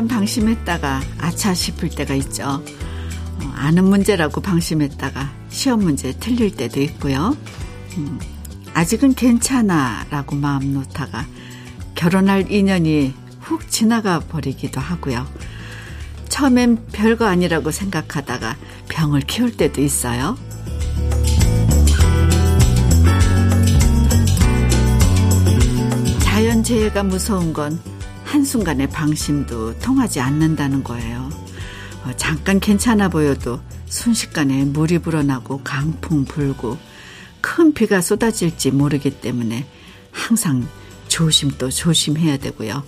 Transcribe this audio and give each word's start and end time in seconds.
잠깐 0.00 0.08
방심했다가 0.08 1.02
아차 1.18 1.52
싶을 1.52 1.90
때가 1.90 2.14
있죠. 2.14 2.44
어, 2.44 3.52
아는 3.54 3.84
문제라고 3.84 4.40
방심했다가 4.40 5.30
시험 5.50 5.80
문제 5.80 6.14
틀릴 6.18 6.56
때도 6.56 6.80
있고요. 6.80 7.36
음, 7.98 8.18
아직은 8.72 9.12
괜찮아 9.12 10.06
라고 10.08 10.36
마음 10.36 10.72
놓다가 10.72 11.26
결혼할 11.94 12.50
인연이 12.50 13.12
훅 13.40 13.70
지나가 13.70 14.20
버리기도 14.20 14.80
하고요. 14.80 15.26
처음엔 16.30 16.86
별거 16.92 17.26
아니라고 17.26 17.70
생각하다가 17.70 18.56
병을 18.88 19.20
키울 19.22 19.54
때도 19.54 19.82
있어요. 19.82 20.38
자연재해가 26.20 27.02
무서운 27.02 27.52
건 27.52 27.89
한순간의 28.30 28.90
방심도 28.90 29.78
통하지 29.80 30.20
않는다는 30.20 30.84
거예요. 30.84 31.28
어, 32.04 32.12
잠깐 32.16 32.60
괜찮아 32.60 33.08
보여도 33.08 33.60
순식간에 33.86 34.66
물이 34.66 35.00
불어나고 35.00 35.62
강풍 35.64 36.24
불고 36.24 36.78
큰 37.40 37.74
비가 37.74 38.00
쏟아질지 38.00 38.70
모르기 38.70 39.10
때문에 39.10 39.66
항상 40.12 40.66
조심 41.08 41.50
또 41.58 41.70
조심해야 41.70 42.36
되고요. 42.36 42.84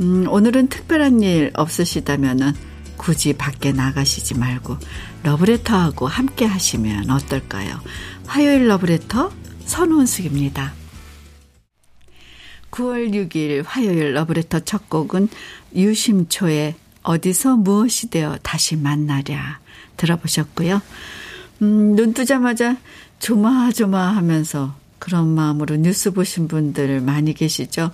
음, 0.00 0.26
오늘은 0.28 0.68
특별한 0.68 1.22
일 1.22 1.50
없으시다면은 1.54 2.52
굳이 2.98 3.32
밖에 3.32 3.72
나가시지 3.72 4.34
말고 4.34 4.76
러브레터하고 5.22 6.06
함께 6.06 6.44
하시면 6.44 7.08
어떨까요? 7.08 7.80
화요일 8.26 8.68
러브레터 8.68 9.32
선원숙입니다. 9.64 10.83
9월 12.74 13.10
6일 13.12 13.62
화요일 13.64 14.14
러브레터 14.14 14.60
첫 14.60 14.88
곡은 14.90 15.28
유심초의 15.76 16.74
어디서 17.04 17.56
무엇이 17.56 18.10
되어 18.10 18.36
다시 18.42 18.74
만나랴 18.76 19.60
들어보셨고요. 19.96 20.82
음, 21.62 21.94
눈 21.94 22.14
뜨자마자 22.14 22.76
조마조마하면서 23.20 24.74
그런 24.98 25.28
마음으로 25.28 25.76
뉴스 25.76 26.10
보신 26.10 26.48
분들 26.48 27.00
많이 27.00 27.32
계시죠. 27.32 27.92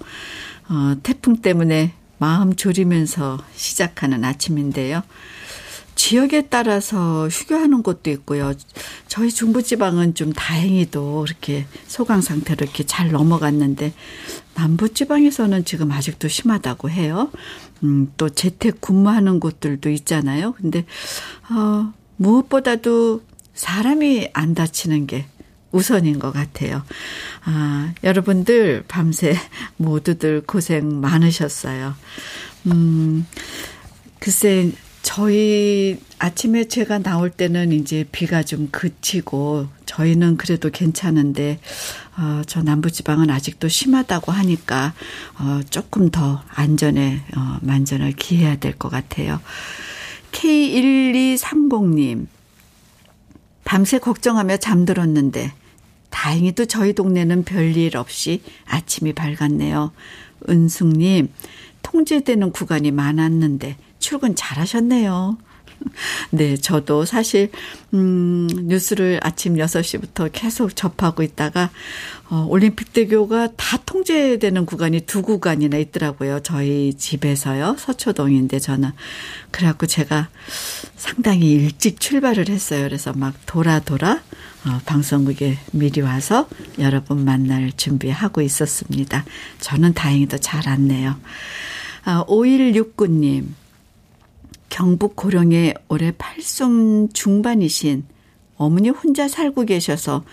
어, 0.69 0.95
태풍 1.03 1.43
때문에 1.43 1.93
마음 2.19 2.57
졸이면서 2.57 3.39
시작하는 3.55 4.25
아침인데요. 4.25 5.03
지역에 6.01 6.47
따라서 6.49 7.29
휴교하는 7.29 7.83
곳도 7.83 8.11
있고요. 8.13 8.55
저희 9.07 9.31
중부지방은 9.31 10.15
좀 10.15 10.33
다행히도 10.33 11.27
이렇게 11.29 11.67
소강 11.89 12.23
상태로 12.23 12.65
이렇게 12.65 12.85
잘 12.85 13.11
넘어갔는데 13.11 13.93
남부지방에서는 14.55 15.67
지금 15.67 15.93
아직도 15.93 16.29
심하다고 16.29 16.89
해요. 16.89 17.31
음, 17.83 18.11
또 18.17 18.31
재택 18.31 18.81
근무하는 18.81 19.41
곳들도 19.41 19.91
있잖아요. 19.91 20.55
근데 20.55 20.87
어, 21.51 21.93
무엇보다도 22.17 23.23
사람이 23.53 24.31
안 24.33 24.55
다치는 24.55 25.07
게 25.07 25.27
우선인 25.71 26.19
것 26.19 26.33
같아요. 26.33 26.83
아, 27.45 27.93
여러분들 28.03 28.85
밤새 28.89 29.37
모두들 29.77 30.45
고생 30.47 31.03
많으셨어요. 31.03 31.95
음, 32.69 33.27
글쎄, 34.19 34.73
저희 35.03 35.99
아침에 36.19 36.65
제가 36.69 36.99
나올 36.99 37.31
때는 37.31 37.73
이제 37.73 38.05
비가 38.13 38.43
좀 38.43 38.69
그치고 38.71 39.67
저희는 39.87 40.37
그래도 40.37 40.71
괜찮은데 40.71 41.59
어, 42.19 42.43
저 42.47 42.63
남부지방은 42.63 43.31
아직도 43.31 43.69
심하다고 43.69 44.31
하니까 44.31 44.93
어, 45.39 45.61
조금 45.71 46.11
더 46.11 46.43
안전에 46.51 47.23
어, 47.37 47.59
만전을 47.63 48.13
기해야 48.13 48.57
될 48.57 48.75
것 48.79 48.89
같아요. 48.91 49.41
K1230님 50.33 52.27
밤새 53.65 53.99
걱정하며 53.99 54.59
잠들었는데 54.59 55.53
다행히도 56.11 56.67
저희 56.67 56.93
동네는 56.93 57.45
별일 57.45 57.97
없이 57.97 58.43
아침이 58.67 59.13
밝았네요. 59.13 59.93
은숙님, 60.49 61.29
통제되는 61.83 62.51
구간이 62.53 62.91
많았는데 62.91 63.77
출근 64.01 64.35
잘하셨네요. 64.35 65.39
네, 66.31 66.57
저도 66.57 67.05
사실, 67.05 67.51
음, 67.95 68.47
뉴스를 68.47 69.21
아침 69.23 69.55
6시부터 69.55 70.31
계속 70.33 70.75
접하고 70.77 71.23
있다가, 71.23 71.71
어, 72.29 72.47
올림픽 72.49 72.93
대교가 72.93 73.49
다 73.57 73.79
통제되는 73.85 74.67
구간이 74.67 75.01
두 75.03 75.23
구간이나 75.23 75.77
있더라고요. 75.79 76.41
저희 76.41 76.95
집에서요. 76.95 77.77
서초동인데 77.79 78.59
저는. 78.59 78.91
그래갖고 79.51 79.87
제가 79.87 80.29
상당히 80.97 81.51
일찍 81.53 81.99
출발을 82.01 82.49
했어요. 82.49 82.85
그래서 82.85 83.13
막 83.13 83.35
돌아 83.47 83.81
돌아, 83.81 84.21
어, 84.67 84.81
방송국에 84.87 85.59
미리 85.73 86.01
와서 86.03 86.49
여러분 86.79 87.25
만날 87.25 87.73
준비하고 87.77 88.43
있었습니다. 88.43 89.25
저는 89.61 89.95
다행히도 89.95 90.39
잘 90.39 90.63
왔네요. 90.67 91.17
아, 92.05 92.25
5169님. 92.27 93.60
경북 94.71 95.17
고령에 95.17 95.75
올해 95.89 96.13
팔순 96.13 97.13
중반이신 97.13 98.05
어머니 98.57 98.89
혼자 98.89 99.29
살고 99.29 99.65
계셔서 99.67 100.25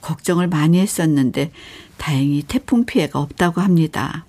걱정을 0.00 0.48
많이 0.48 0.80
했었는데 0.80 1.52
다행히 1.98 2.42
태풍 2.42 2.84
피해가 2.84 3.20
없다고 3.20 3.60
합니다. 3.60 4.26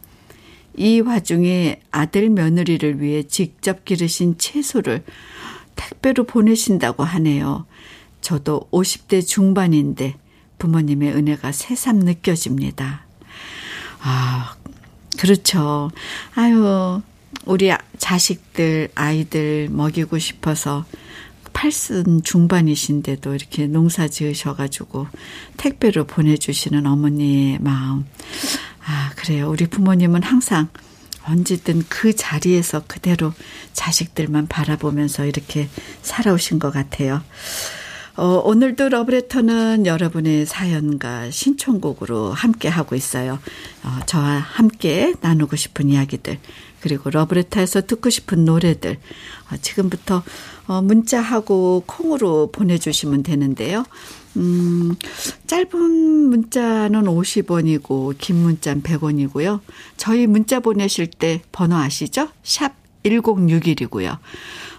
이 0.75 0.99
와중에 0.99 1.81
아들 1.91 2.29
며느리를 2.29 3.01
위해 3.01 3.23
직접 3.23 3.85
기르신 3.85 4.37
채소를 4.37 5.03
택배로 5.75 6.25
보내신다고 6.25 7.03
하네요. 7.03 7.65
저도 8.21 8.67
50대 8.71 9.25
중반인데 9.25 10.15
부모님의 10.59 11.13
은혜가 11.13 11.51
새삼 11.51 11.99
느껴집니다. 11.99 13.05
아, 14.01 14.55
그렇죠. 15.17 15.91
아유, 16.35 17.01
우리 17.45 17.71
자식들, 17.97 18.89
아이들 18.95 19.69
먹이고 19.69 20.17
싶어서 20.19 20.85
팔순 21.53 22.23
중반이신데도 22.23 23.35
이렇게 23.35 23.67
농사 23.67 24.07
지으셔가지고 24.07 25.07
택배로 25.57 26.05
보내주시는 26.05 26.85
어머니의 26.85 27.59
마음. 27.59 28.05
아, 28.85 29.11
그래요. 29.15 29.49
우리 29.49 29.67
부모님은 29.67 30.23
항상 30.23 30.67
언제든 31.25 31.83
그 31.87 32.15
자리에서 32.15 32.83
그대로 32.87 33.33
자식들만 33.71 34.47
바라보면서 34.47 35.25
이렇게 35.25 35.69
살아오신 36.01 36.59
것 36.59 36.71
같아요. 36.71 37.21
어, 38.15 38.41
오늘도 38.45 38.89
러브레터는 38.89 39.87
여러분의 39.87 40.45
사연과 40.45 41.31
신청곡으로 41.31 42.31
함께 42.31 42.67
하고 42.67 42.95
있어요. 42.95 43.39
어, 43.83 44.05
저와 44.05 44.37
함께 44.37 45.15
나누고 45.21 45.55
싶은 45.55 45.89
이야기들, 45.89 46.37
그리고 46.79 47.09
러브레터에서 47.09 47.81
듣고 47.81 48.11
싶은 48.11 48.45
노래들, 48.45 48.97
어, 49.51 49.57
지금부터 49.59 50.21
어, 50.67 50.81
문자하고 50.83 51.85
콩으로 51.87 52.51
보내주시면 52.51 53.23
되는데요. 53.23 53.83
음, 54.37 54.95
짧은 55.47 55.81
문자는 55.81 57.03
50원이고, 57.05 58.15
긴 58.19 58.35
문자는 58.35 58.83
100원이고요. 58.83 59.59
저희 59.97 60.27
문자 60.27 60.59
보내실 60.59 61.07
때 61.07 61.41
번호 61.51 61.77
아시죠? 61.77 62.29
샵 62.43 62.73
1061이고요. 63.03 64.17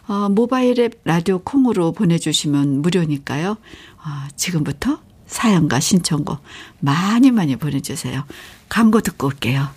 어, 0.07 0.29
모바일 0.29 0.81
앱 0.81 1.01
라디오 1.05 1.39
콩으로 1.39 1.93
보내주시면 1.93 2.83
무료니까요. 2.83 3.51
어, 3.53 4.29
지금부터 4.37 5.01
사연과 5.27 5.81
신청곡 5.81 6.41
많이 6.81 7.31
많이 7.31 7.57
보내주세요. 7.57 8.25
광고 8.69 9.01
듣고 9.01 9.29
올게요. 9.29 9.69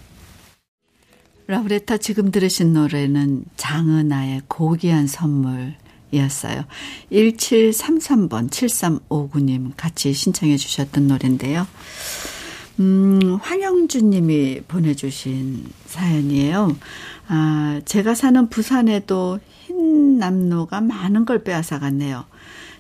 러브레터 1.48 1.98
지금 1.98 2.30
들으신 2.30 2.74
노래는 2.74 3.46
장은아의 3.56 4.44
고귀한 4.48 5.08
선물 5.08 5.76
이었어요. 6.12 6.66
1733번 7.12 8.50
7359님 8.50 9.72
같이 9.78 10.14
신청해 10.14 10.58
주셨던 10.58 11.08
노래인데요. 11.08 11.66
음, 12.80 13.38
황영주 13.42 14.04
님이 14.04 14.62
보내주신 14.68 15.66
사연이에요. 15.86 16.76
아, 17.28 17.82
제가 17.86 18.14
사는 18.14 18.50
부산에도 18.50 19.40
흰 19.66 20.20
남로가 20.20 20.82
많은 20.82 21.26
걸 21.26 21.44
빼앗아 21.44 21.80
갔네요. 21.80 22.26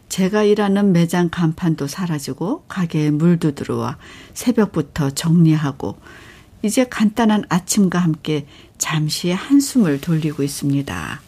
제가 0.09 0.44
일하는 0.44 0.94
매장 0.94 1.29
간판도 1.29 1.88
사라지고 1.88 2.63
가게에 2.67 3.11
물도 3.11 3.55
들어와 3.55 3.97
새벽부터 4.33 5.09
정리하고 5.11 5.97
이제 6.63 6.85
간단한 6.85 7.45
아침과 7.49 7.99
함께 7.99 8.45
잠시 8.77 9.31
한숨을 9.31 9.99
돌리고 9.99 10.44
있습니다. 10.44 11.21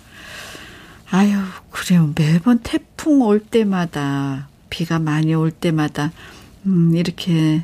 아유, 1.12 1.38
그래요. 1.72 2.14
매번 2.16 2.60
태풍 2.60 3.22
올 3.22 3.40
때마다, 3.40 4.48
비가 4.70 5.00
많이 5.00 5.34
올 5.34 5.50
때마다, 5.50 6.12
음, 6.66 6.96
이렇게 6.96 7.64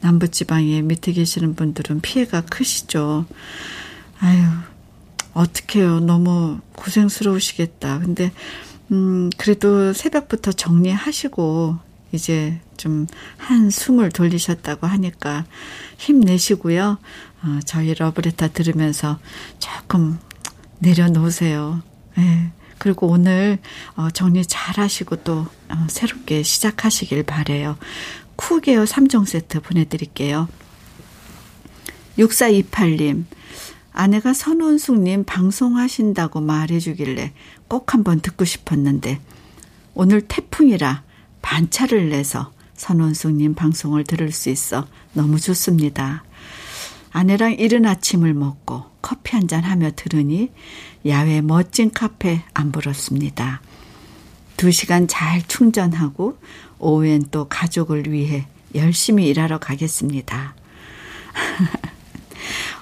남부지방에 0.00 0.82
밑에 0.82 1.12
계시는 1.12 1.54
분들은 1.54 2.00
피해가 2.00 2.42
크시죠. 2.42 3.26
아유, 4.20 4.42
어떡해요. 5.34 6.00
너무 6.00 6.60
고생스러우시겠다. 6.76 8.00
근데, 8.00 8.32
음, 8.90 9.30
그래도 9.36 9.92
새벽부터 9.92 10.52
정리하시고, 10.52 11.78
이제 12.12 12.58
좀 12.76 13.06
한숨을 13.36 14.10
돌리셨다고 14.10 14.86
하니까 14.86 15.44
힘내시고요. 15.98 16.98
어, 17.42 17.58
저희 17.66 17.94
러브레터 17.94 18.48
들으면서 18.52 19.18
조금 19.58 20.18
내려놓으세요. 20.78 21.82
예. 22.18 22.50
그리고 22.78 23.08
오늘 23.08 23.58
어, 23.96 24.10
정리 24.10 24.46
잘 24.46 24.78
하시고 24.78 25.16
또 25.16 25.46
어, 25.68 25.86
새롭게 25.88 26.42
시작하시길 26.42 27.24
바래요. 27.24 27.76
쿠게어 28.38 28.84
3종 28.84 29.26
세트 29.26 29.60
보내드릴게요. 29.60 30.48
6428님, 32.18 33.24
아내가 33.92 34.32
선원숙님 34.32 35.24
방송하신다고 35.24 36.40
말해주길래 36.40 37.32
꼭 37.66 37.94
한번 37.94 38.20
듣고 38.20 38.44
싶었는데, 38.44 39.20
오늘 39.94 40.20
태풍이라 40.22 41.02
반차를 41.42 42.10
내서 42.10 42.52
선원숙님 42.74 43.54
방송을 43.54 44.04
들을 44.04 44.30
수 44.30 44.50
있어 44.50 44.86
너무 45.12 45.40
좋습니다. 45.40 46.22
아내랑 47.10 47.54
이른 47.54 47.86
아침을 47.86 48.34
먹고 48.34 48.84
커피 49.02 49.34
한 49.34 49.48
잔 49.48 49.64
하며 49.64 49.90
들으니 49.96 50.52
야외 51.06 51.40
멋진 51.40 51.90
카페 51.90 52.44
안 52.54 52.70
불었습니다. 52.70 53.62
두 54.56 54.70
시간 54.70 55.08
잘 55.08 55.42
충전하고 55.48 56.38
오후엔 56.78 57.26
또 57.30 57.46
가족을 57.48 58.10
위해 58.10 58.46
열심히 58.74 59.26
일하러 59.28 59.58
가겠습니다. 59.58 60.54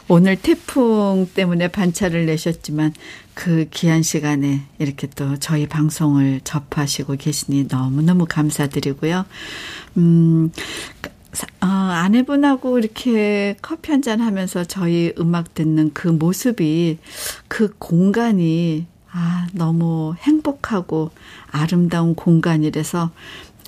오늘 0.09 0.37
태풍 0.37 1.29
때문에 1.35 1.69
반차를 1.69 2.27
내셨지만 2.27 2.95
그 3.35 3.67
귀한 3.73 4.03
시간에 4.03 4.63
이렇게 4.79 5.09
또 5.09 5.37
저희 5.39 5.67
방송을 5.67 6.41
접하시고 6.45 7.17
계시니 7.17 7.67
너무너무 7.69 8.27
감사드리고요. 8.29 9.25
음, 9.97 10.53
어, 11.61 11.67
아내분하고 11.67 12.79
이렇게 12.79 13.57
커피 13.61 13.91
한잔 13.91 14.21
하면서 14.21 14.65
저희 14.65 15.13
음악 15.19 15.55
듣는 15.55 15.93
그 15.93 16.09
모습이 16.09 16.99
그 17.49 17.75
공간이 17.79 18.87
아, 19.11 19.47
너무 19.53 20.15
행복하고 20.19 21.11
아름다운 21.51 22.15
공간이라서 22.15 23.11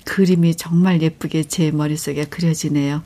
그림이 0.08 0.55
정말 0.55 1.02
예쁘게 1.02 1.44
제 1.44 1.70
머릿속에 1.70 2.25
그려지네요. 2.25 3.02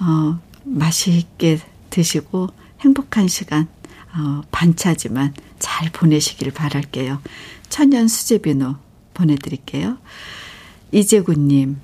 어, 0.00 0.40
맛있게 0.64 1.60
드시고 1.90 2.48
행복한 2.80 3.28
시간, 3.28 3.68
어, 4.16 4.40
반차지만 4.50 5.34
잘 5.58 5.92
보내시길 5.92 6.52
바랄게요. 6.52 7.20
천연 7.68 8.08
수제비누 8.08 8.76
보내드릴게요. 9.12 9.98
이재구님, 10.90 11.76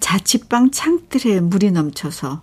자취방 0.00 0.72
창틀에 0.72 1.38
물이 1.38 1.70
넘쳐서 1.70 2.42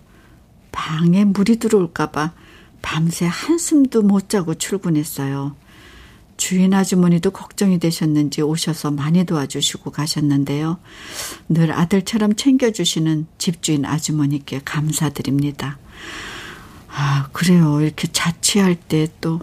방에 0.72 1.26
물이 1.26 1.58
들어올까봐 1.58 2.32
밤새 2.80 3.26
한숨도 3.26 4.02
못 4.02 4.30
자고 4.30 4.54
출근했어요. 4.54 5.54
주인 6.42 6.74
아주머니도 6.74 7.30
걱정이 7.30 7.78
되셨는지 7.78 8.42
오셔서 8.42 8.90
많이 8.90 9.22
도와주시고 9.24 9.92
가셨는데요. 9.92 10.76
늘 11.48 11.70
아들처럼 11.70 12.34
챙겨주시는 12.34 13.28
집주인 13.38 13.84
아주머니께 13.84 14.62
감사드립니다. 14.64 15.78
아, 16.88 17.28
그래요. 17.32 17.80
이렇게 17.80 18.08
자취할 18.10 18.74
때 18.74 19.06
또 19.20 19.38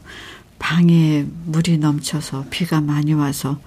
방에 0.59 1.25
물이 1.45 1.77
넘쳐서 1.77 2.47
비가 2.49 2.81
많이 2.81 3.13
와서, 3.13 3.61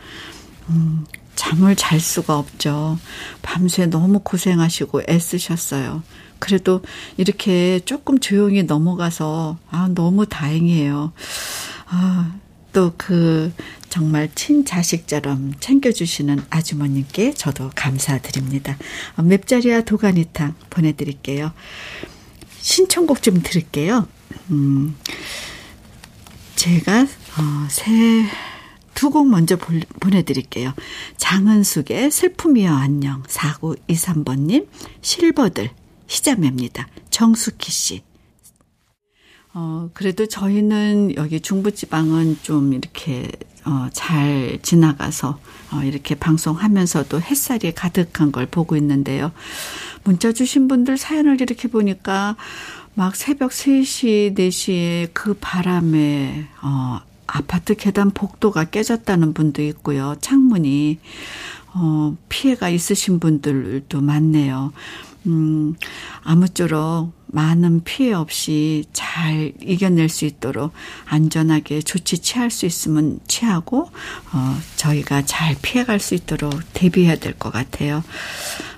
음, 0.69 1.07
잠을 1.35 1.75
잘 1.75 2.01
수가 2.01 2.37
없죠. 2.37 2.99
밤새 3.41 3.87
너무 3.87 4.21
고생하시고 4.23 5.05
애쓰셨어요. 5.09 6.03
그래도 6.39 6.83
이렇게 7.17 7.81
조금 7.87 8.19
조용히 8.19 8.65
넘어가서, 8.65 9.57
아, 9.71 9.89
너무 9.95 10.27
다행이에요. 10.27 11.15
아, 11.87 12.42
또 12.73 12.93
그 12.97 13.53
정말 13.89 14.31
친자식처럼 14.35 15.55
챙겨주시는 15.61 16.45
아주머님께 16.51 17.35
저도 17.35 17.71
감사드립니다. 17.75 18.77
맵자리와 19.23 19.83
도가니탕 19.83 20.55
보내드릴게요. 20.71 21.53
신청곡 22.61 23.23
좀 23.23 23.43
들을게요. 23.43 24.09
음, 24.51 24.97
제가 26.57 27.03
어, 27.03 27.69
새 27.71 28.25
두 28.95 29.11
곡 29.11 29.29
먼저 29.29 29.57
보, 29.57 29.73
보내드릴게요. 30.01 30.75
장은숙의 31.17 32.11
슬픔이여 32.11 32.73
안녕 32.73 33.23
4923번님 33.25 34.69
실버들 35.01 35.71
희자매입니다. 36.07 36.87
정숙희 37.11 37.71
씨. 37.73 38.03
어, 39.55 39.91
그래도 39.93 40.27
저희는 40.27 41.17
여기 41.17 41.41
중부지방은 41.41 42.39
좀 42.43 42.73
이렇게 42.73 43.31
어, 43.65 43.89
잘 43.93 44.59
지나가서 44.63 45.39
어, 45.73 45.83
이렇게 45.85 46.15
방송하면서도 46.15 47.21
햇살이 47.21 47.73
가득한 47.73 48.33
걸 48.33 48.47
보고 48.47 48.77
있는데요. 48.77 49.31
문자 50.05 50.33
주신 50.33 50.69
분들 50.69 50.97
사연을 50.97 51.41
이렇게 51.41 51.69
보니까 51.69 52.37
막 52.95 53.15
새벽 53.17 53.53
3시, 53.53 54.35
4시에 54.37 55.11
그 55.13 55.35
바람에, 55.41 56.47
어, 56.63 57.01
아파트 57.27 57.75
계단 57.75 58.11
복도가 58.11 58.65
깨졌다는 58.65 59.33
분도 59.33 59.63
있고요. 59.63 60.17
창문이, 60.21 60.99
어, 61.75 62.17
피해가 62.29 62.69
있으신 62.69 63.19
분들도 63.19 64.01
많네요. 64.01 64.73
음, 65.27 65.75
아무쪼록 66.23 67.13
많은 67.33 67.83
피해 67.83 68.13
없이 68.13 68.85
잘 68.93 69.53
이겨낼 69.61 70.09
수 70.09 70.27
있도록 70.27 70.73
안전하게 71.07 71.81
조치 71.83 72.19
취할 72.19 72.51
수 72.51 72.67
있으면 72.67 73.19
취하고, 73.27 73.91
어, 74.33 74.59
저희가 74.77 75.25
잘 75.25 75.57
피해갈 75.61 75.99
수 75.99 76.15
있도록 76.15 76.53
대비해야 76.75 77.17
될 77.17 77.33
것 77.39 77.51
같아요. 77.51 78.05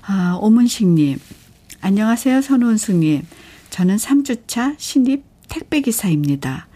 아, 0.06 0.38
오문식님, 0.40 1.18
안녕하세요, 1.80 2.40
선원수님. 2.42 3.26
저는 3.70 3.96
3주차 3.96 4.76
신입 4.78 5.24
택배기사입니다. 5.48 6.68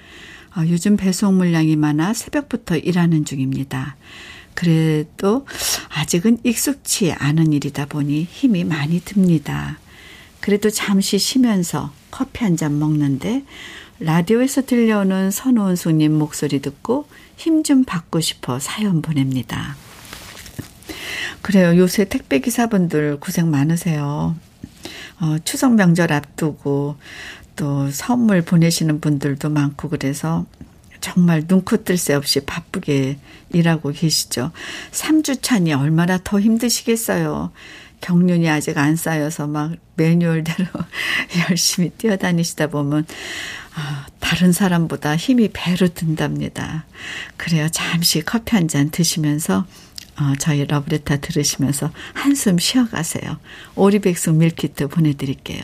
어, 0.56 0.62
요즘 0.68 0.96
배송 0.96 1.36
물량이 1.36 1.76
많아 1.76 2.12
새벽부터 2.12 2.76
일하는 2.76 3.24
중입니다. 3.24 3.96
그래도 4.54 5.46
아직은 5.90 6.38
익숙치 6.42 7.12
않은 7.12 7.52
일이다 7.52 7.86
보니 7.86 8.24
힘이 8.24 8.64
많이 8.64 9.00
듭니다. 9.00 9.78
그래도 10.48 10.70
잠시 10.70 11.18
쉬면서 11.18 11.92
커피 12.10 12.42
한 12.42 12.56
잔 12.56 12.78
먹는데 12.78 13.44
라디오에서 14.00 14.62
들려오는 14.64 15.30
선호은 15.30 15.76
손님 15.76 16.16
목소리 16.16 16.62
듣고 16.62 17.06
힘 17.36 17.62
좀 17.62 17.84
받고 17.84 18.20
싶어 18.20 18.58
사연 18.58 19.02
보냅니다. 19.02 19.76
그래요. 21.42 21.76
요새 21.76 22.06
택배 22.06 22.38
기사분들 22.40 23.20
고생 23.20 23.50
많으세요. 23.50 24.36
어, 25.20 25.36
추석 25.44 25.74
명절 25.74 26.14
앞두고 26.14 26.96
또 27.56 27.90
선물 27.90 28.40
보내시는 28.40 29.02
분들도 29.02 29.50
많고 29.50 29.90
그래서 29.90 30.46
정말 31.02 31.42
눈코 31.46 31.84
뜰 31.84 31.98
새 31.98 32.14
없이 32.14 32.40
바쁘게 32.40 33.18
일하고 33.52 33.90
계시죠. 33.90 34.52
3주 34.92 35.42
차니 35.42 35.74
얼마나 35.74 36.18
더 36.24 36.40
힘드시겠어요. 36.40 37.52
경륜이 38.00 38.48
아직 38.48 38.78
안 38.78 38.96
쌓여서 38.96 39.46
막 39.46 39.72
매뉴얼대로 39.96 40.66
열심히 41.50 41.90
뛰어다니시다 41.90 42.68
보면 42.68 43.06
아, 43.74 44.06
다른 44.18 44.52
사람보다 44.52 45.16
힘이 45.16 45.50
배로 45.52 45.88
든답니다. 45.88 46.84
그래요. 47.36 47.68
잠시 47.70 48.22
커피 48.22 48.56
한 48.56 48.68
잔 48.68 48.90
드시면서 48.90 49.66
어, 50.20 50.32
저희 50.38 50.64
러브레타 50.66 51.18
들으시면서 51.18 51.90
한숨 52.12 52.58
쉬어가세요. 52.58 53.38
오리백숙 53.76 54.34
밀키트 54.36 54.88
보내드릴게요. 54.88 55.62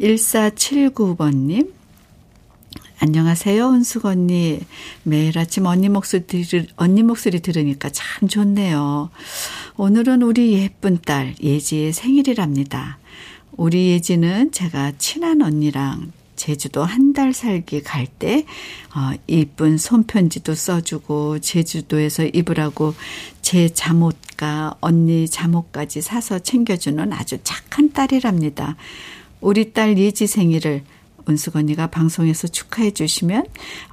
1479번님, 0.00 1.72
안녕하세요, 3.02 3.70
은숙 3.70 4.04
언니. 4.04 4.60
매일 5.04 5.38
아침 5.38 5.64
언니 5.64 5.88
목소리, 5.88 6.42
들, 6.42 6.66
언니 6.76 7.02
목소리 7.02 7.40
들으니까 7.40 7.88
참 7.88 8.28
좋네요. 8.28 9.08
오늘은 9.78 10.20
우리 10.20 10.52
예쁜 10.52 10.98
딸 11.00 11.34
예지의 11.42 11.94
생일이랍니다. 11.94 12.98
우리 13.52 13.88
예지는 13.92 14.52
제가 14.52 14.92
친한 14.98 15.40
언니랑 15.40 16.12
제주도 16.36 16.84
한 16.84 17.14
달 17.14 17.32
살기 17.32 17.82
갈 17.84 18.06
때, 18.06 18.44
어, 18.94 19.12
이쁜 19.26 19.78
손편지도 19.78 20.54
써주고, 20.54 21.38
제주도에서 21.38 22.26
입으라고 22.26 22.94
제 23.40 23.70
잠옷과 23.70 24.76
언니 24.82 25.26
잠옷까지 25.26 26.02
사서 26.02 26.40
챙겨주는 26.40 27.14
아주 27.14 27.38
착한 27.44 27.92
딸이랍니다. 27.92 28.76
우리 29.40 29.72
딸 29.72 29.96
예지 29.96 30.26
생일을 30.26 30.82
은숙 31.28 31.56
언니가 31.56 31.86
방송에서 31.86 32.48
축하해 32.48 32.92
주시면 32.92 33.46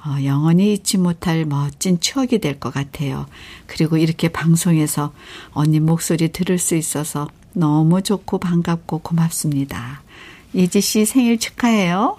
어, 0.06 0.24
영원히 0.24 0.72
잊지 0.74 0.98
못할 0.98 1.44
멋진 1.44 2.00
추억이 2.00 2.38
될 2.38 2.58
것 2.58 2.72
같아요. 2.72 3.26
그리고 3.66 3.96
이렇게 3.96 4.28
방송에서 4.28 5.12
언니 5.52 5.80
목소리 5.80 6.28
들을 6.32 6.58
수 6.58 6.74
있어서 6.74 7.28
너무 7.52 8.02
좋고 8.02 8.38
반갑고 8.38 8.98
고맙습니다. 9.00 10.02
이지 10.54 10.80
씨 10.80 11.04
생일 11.04 11.38
축하해요. 11.38 12.16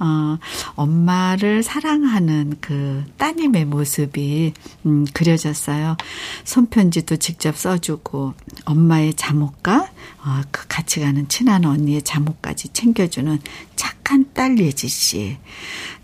어, 0.00 0.38
엄마를 0.76 1.62
사랑하는 1.62 2.56
그 2.60 3.04
따님의 3.18 3.66
모습이 3.66 4.54
음, 4.86 5.04
그려졌어요. 5.12 5.96
손편지도 6.44 7.16
직접 7.16 7.56
써주고 7.56 8.34
엄마의 8.64 9.14
잠옷과 9.14 9.90
어, 10.24 10.40
그 10.50 10.66
같이 10.68 11.00
가는 11.00 11.28
친한 11.28 11.64
언니의 11.64 12.02
잠옷까지 12.02 12.70
챙겨주는 12.72 13.38
착한 13.76 14.26
딸 14.32 14.58
예지 14.58 14.88
씨. 14.88 15.36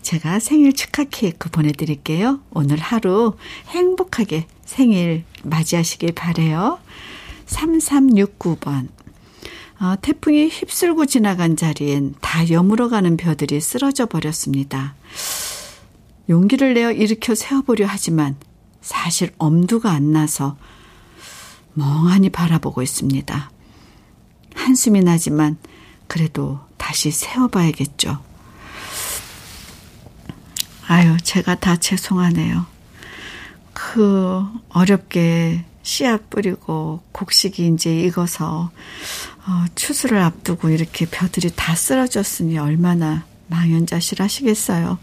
제가 0.03 0.39
생일 0.39 0.73
축하 0.73 1.03
케이크 1.03 1.49
보내드릴게요. 1.49 2.39
오늘 2.51 2.77
하루 2.77 3.35
행복하게 3.69 4.45
생일 4.63 5.23
맞이하시길 5.43 6.13
바래요. 6.13 6.79
3369번. 7.47 8.89
어, 9.79 9.95
태풍이 10.01 10.47
휩쓸고 10.47 11.05
지나간 11.05 11.55
자리엔 11.55 12.15
다 12.19 12.49
여물어가는 12.49 13.15
벼들이 13.17 13.61
쓰러져 13.61 14.07
버렸습니다. 14.07 14.95
용기를 16.29 16.73
내어 16.73 16.91
일으켜 16.91 17.35
세워보려 17.35 17.85
하지만 17.87 18.35
사실 18.81 19.31
엄두가 19.37 19.91
안 19.91 20.11
나서 20.11 20.57
멍하니 21.73 22.29
바라보고 22.31 22.81
있습니다. 22.81 23.51
한숨이 24.55 25.01
나지만 25.01 25.57
그래도 26.07 26.59
다시 26.77 27.11
세워봐야겠죠. 27.11 28.17
아유, 30.87 31.17
제가 31.21 31.55
다 31.55 31.75
죄송하네요. 31.75 32.65
그 33.73 34.43
어렵게 34.69 35.65
씨앗 35.87 36.29
뿌리고 36.29 36.99
곡식이 37.13 37.65
이제 37.67 37.97
익어서 38.01 38.71
어, 39.47 39.65
추수를 39.73 40.17
앞두고 40.17 40.69
이렇게 40.69 41.05
벼들이 41.05 41.49
다 41.55 41.75
쓰러졌으니 41.75 42.57
얼마나 42.57 43.23
망연자실하시겠어요. 43.47 44.97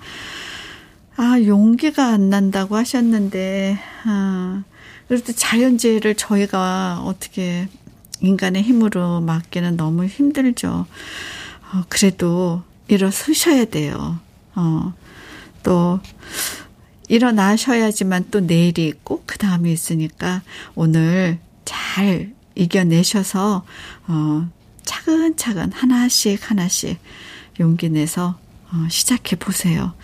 아 1.17 1.41
용기가 1.47 2.09
안 2.09 2.29
난다고 2.29 2.77
하셨는데 2.77 3.79
아, 4.05 4.63
그래도 5.09 5.33
자연재해를 5.33 6.17
저희가 6.17 7.01
어떻게 7.07 7.67
인간의 8.21 8.63
힘으로 8.63 9.23
막기는 9.23 9.79
너무 9.79 10.05
힘들죠. 10.05 10.85
어, 11.73 11.85
그래도 11.89 12.63
일어서셔야 12.89 13.65
돼요. 13.65 14.19
어, 14.55 14.93
또 15.63 15.99
일어나셔야지만 17.09 18.27
또 18.31 18.41
내일이 18.41 18.87
있고 18.87 19.23
그 19.27 19.39
다음이 19.39 19.73
있으니까 19.73 20.43
오늘 20.75 21.39
잘 21.65 22.33
이겨내셔서 22.55 23.65
어 24.07 24.49
차근차근 24.85 25.73
하나씩 25.73 26.51
하나씩 26.51 26.99
용기 27.61 27.89
내서 27.89 28.39
어 28.73 28.87
시작해 28.89 29.37
보세요. 29.37 29.95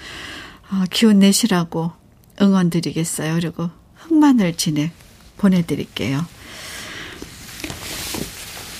어 0.70 0.84
기운 0.90 1.20
내시라고 1.20 1.92
응원 2.40 2.70
드리겠어요. 2.70 3.34
그리고 3.34 3.70
흑마늘 3.96 4.56
진액 4.56 4.92
보내드릴게요. 5.36 6.24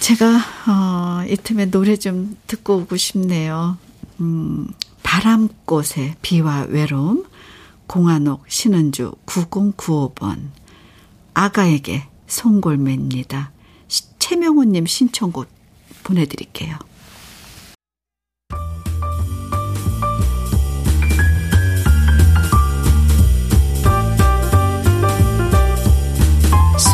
제가 0.01 0.41
어, 0.67 1.25
이 1.29 1.37
틈에 1.37 1.67
노래 1.67 1.97
좀 1.97 2.37
듣고 2.47 2.79
오고 2.79 2.97
싶네요. 2.97 3.79
음, 4.21 4.67
바람꽃의 5.03 6.17
비와 6.23 6.67
외로움 6.69 7.25
공한옥 7.91 8.45
신은주 8.47 9.17
9095번 9.27 10.51
아가에게 11.35 12.05
송골매입니다. 12.29 13.51
최명호님 14.21 14.87
신청곡 14.87 15.49
보내드릴게요. 16.05 16.77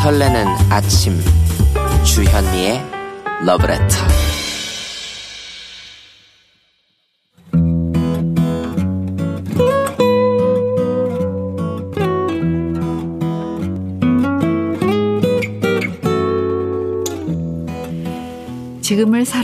설레는 0.01 0.47
아침 0.71 1.21
주현미의 2.03 2.83
러브레터 3.45 4.26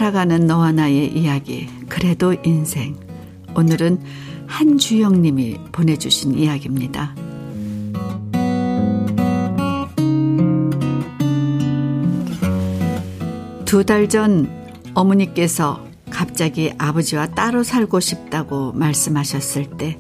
살아가는 0.04 0.46
너와 0.48 0.74
나의 0.74 1.18
이야기, 1.18 1.70
그래도 1.88 2.34
인생. 2.44 2.98
오늘은 3.56 4.02
한주영 4.48 5.22
님이 5.22 5.58
보내주신 5.72 6.38
이야기입니다. 6.38 7.16
두 13.64 13.86
달 13.86 14.10
전 14.10 14.52
어머니께서 14.94 15.88
갑자기 16.10 16.74
아버지와 16.78 17.28
따로 17.28 17.64
살고 17.64 18.02
싶다고 18.02 18.74
말씀하셨을 18.74 19.78
때 19.78 19.98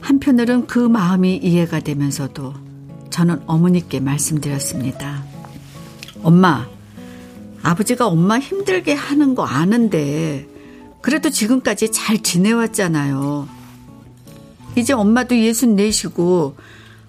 한편으론 0.00 0.68
그 0.68 0.78
마음이 0.78 1.38
이해가 1.38 1.80
되면서도 1.80 2.54
저는 3.10 3.42
어머니께 3.46 3.98
말씀드렸습니다. 3.98 5.24
엄마, 6.22 6.68
아버지가 7.68 8.06
엄마 8.06 8.38
힘들게 8.38 8.94
하는 8.94 9.34
거 9.34 9.44
아는데 9.44 10.48
그래도 11.02 11.28
지금까지 11.28 11.92
잘 11.92 12.22
지내왔잖아요. 12.22 13.46
이제 14.74 14.94
엄마도 14.94 15.38
예순 15.38 15.76
네시고 15.76 16.56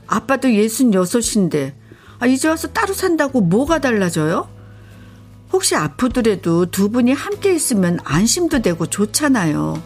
아빠도 0.06 0.54
예순 0.54 0.94
여섯인데 0.94 1.78
아, 2.20 2.28
이제 2.28 2.50
와서 2.50 2.68
따로 2.68 2.94
산다고 2.94 3.40
뭐가 3.40 3.80
달라져요? 3.80 4.50
혹시 5.54 5.78
아프더라도 5.78 6.66
두 6.66 6.90
분이 6.90 7.14
함께 7.14 7.56
있으면 7.56 7.98
안심도 8.04 8.62
되고 8.62 8.86
좋잖아요. 8.86 9.82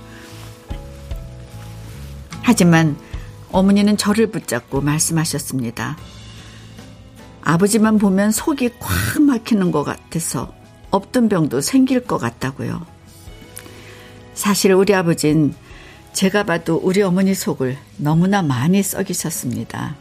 하지만 2.41 2.97
어머니는 3.51 3.95
저를 3.95 4.31
붙잡고 4.31 4.81
말씀하셨습니다. 4.81 5.97
아버지만 7.43 7.99
보면 7.99 8.31
속이 8.31 8.71
꽉 8.79 9.21
막히는 9.21 9.71
것 9.71 9.83
같아서 9.83 10.62
없던 10.93 11.27
병도 11.27 11.61
생길 11.61 12.01
것 12.01 12.19
같다고요. 12.19 12.85
사실 14.35 14.73
우리 14.73 14.93
아버진 14.93 15.55
제가 16.13 16.43
봐도 16.43 16.79
우리 16.81 17.01
어머니 17.01 17.33
속을 17.33 17.77
너무나 17.97 18.43
많이 18.43 18.83
썩이셨습니다. 18.83 19.95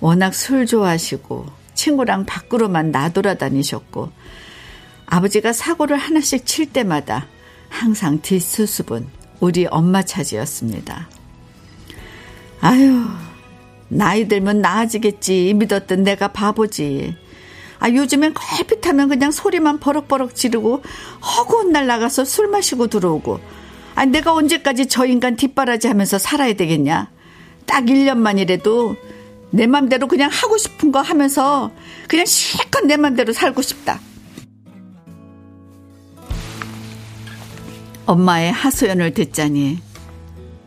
워낙 0.00 0.34
술 0.34 0.66
좋아하시고 0.66 1.46
친구랑 1.74 2.26
밖으로만 2.26 2.90
나돌아다니셨고 2.90 4.10
아버지가 5.06 5.52
사고를 5.52 5.96
하나씩 5.96 6.44
칠 6.44 6.66
때마다 6.66 7.28
항상 7.68 8.20
뒷수습은 8.20 9.06
우리 9.38 9.66
엄마 9.66 10.02
차지였습니다. 10.02 11.08
아유, 12.60 13.04
나이 13.88 14.26
들면 14.26 14.60
나아지겠지 14.60 15.54
믿었던 15.54 16.02
내가 16.02 16.28
바보지. 16.28 17.27
아, 17.78 17.90
요즘엔 17.90 18.34
걸핏하면 18.34 19.08
그냥 19.08 19.30
소리만 19.30 19.78
버럭버럭 19.78 20.34
지르고 20.34 20.82
허구한 21.20 21.72
날 21.72 21.86
나가서 21.86 22.24
술 22.24 22.48
마시고 22.48 22.88
들어오고. 22.88 23.40
아, 23.94 24.04
내가 24.04 24.32
언제까지 24.32 24.86
저 24.86 25.06
인간 25.06 25.36
뒷바라지 25.36 25.88
하면서 25.88 26.18
살아야 26.18 26.52
되겠냐? 26.54 27.10
딱 27.66 27.84
1년만이라도 27.84 28.96
내 29.50 29.66
맘대로 29.66 30.06
그냥 30.08 30.30
하고 30.32 30.56
싶은 30.56 30.92
거 30.92 31.00
하면서 31.00 31.70
그냥 32.08 32.26
실컷 32.26 32.84
내 32.84 32.96
맘대로 32.96 33.32
살고 33.32 33.62
싶다. 33.62 34.00
엄마의 38.06 38.52
하소연을 38.52 39.12
듣자니 39.12 39.80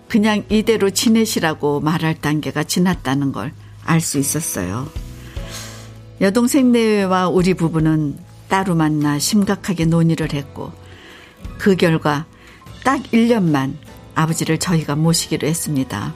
그냥 0.07 0.43
이대로 0.49 0.89
지내시라고 0.89 1.79
말할 1.79 2.19
단계가 2.21 2.63
지났다는 2.63 3.31
걸 3.31 3.51
알 3.85 4.01
수 4.01 4.17
있었어요. 4.19 4.87
여동생 6.21 6.71
내외와 6.71 7.29
우리 7.29 7.55
부부는 7.55 8.15
따로 8.47 8.75
만나 8.75 9.17
심각하게 9.17 9.85
논의를 9.85 10.33
했고 10.33 10.71
그 11.57 11.75
결과 11.75 12.27
딱 12.83 13.01
1년만 13.11 13.73
아버지를 14.13 14.59
저희가 14.59 14.95
모시기로 14.95 15.47
했습니다. 15.47 16.13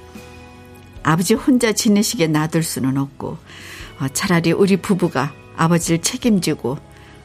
아버지 1.01 1.33
혼자 1.33 1.71
지내시게 1.71 2.27
놔둘 2.27 2.61
수는 2.61 2.97
없고 2.97 3.37
어, 3.99 4.07
차라리 4.13 4.51
우리 4.51 4.77
부부가 4.77 5.33
아버지를 5.55 6.01
책임지고 6.01 6.77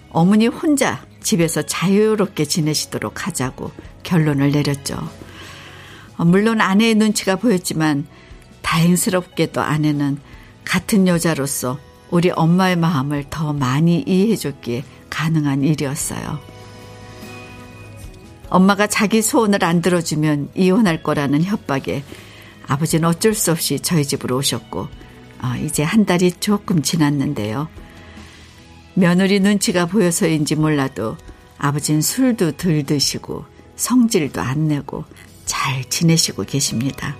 어머니 0.09 0.47
혼자 0.47 1.05
집에서 1.23 1.61
자유롭게 1.61 2.47
지내시도록 2.47 3.27
하자고 3.27 3.73
결론을 4.05 4.53
내렸죠. 4.53 4.97
어, 6.17 6.25
물론 6.25 6.63
아내의 6.63 6.95
눈치가 6.95 7.37
보였지만 7.37 8.07
다행스럽게도 8.63 9.61
아내는 9.61 10.19
같은 10.65 11.09
여자로서 11.09 11.79
우리 12.11 12.31
엄마의 12.31 12.77
마음을 12.77 13.25
더 13.31 13.53
많이 13.53 14.03
이해해줬기에 14.07 14.85
가능한 15.09 15.63
일이었어요. 15.63 16.39
엄마가 18.49 18.89
자기 18.89 19.23
소원을 19.23 19.65
안 19.65 19.81
들어주면 19.81 20.51
이혼할 20.55 21.03
거라는 21.03 21.45
협박에 21.45 22.03
아버지는 22.67 23.09
어쩔 23.09 23.35
수 23.35 23.53
없이 23.53 23.79
저희 23.81 24.05
집으로 24.05 24.37
오셨고 24.39 24.89
어, 25.43 25.55
이제 25.65 25.83
한 25.83 26.05
달이 26.05 26.33
조금 26.41 26.83
지났는데요. 26.83 27.69
며느리 28.95 29.41
눈치가 29.41 29.87
보여서인지 29.87 30.57
몰라도 30.57 31.17
아버지는 31.59 32.03
술도 32.03 32.53
덜 32.53 32.85
드시고 32.85 33.45
성질도 33.77 34.41
안 34.41 34.69
내고 34.69 35.05
잘 35.47 35.85
지내시고 35.89 36.45
계십니다. 36.45 37.17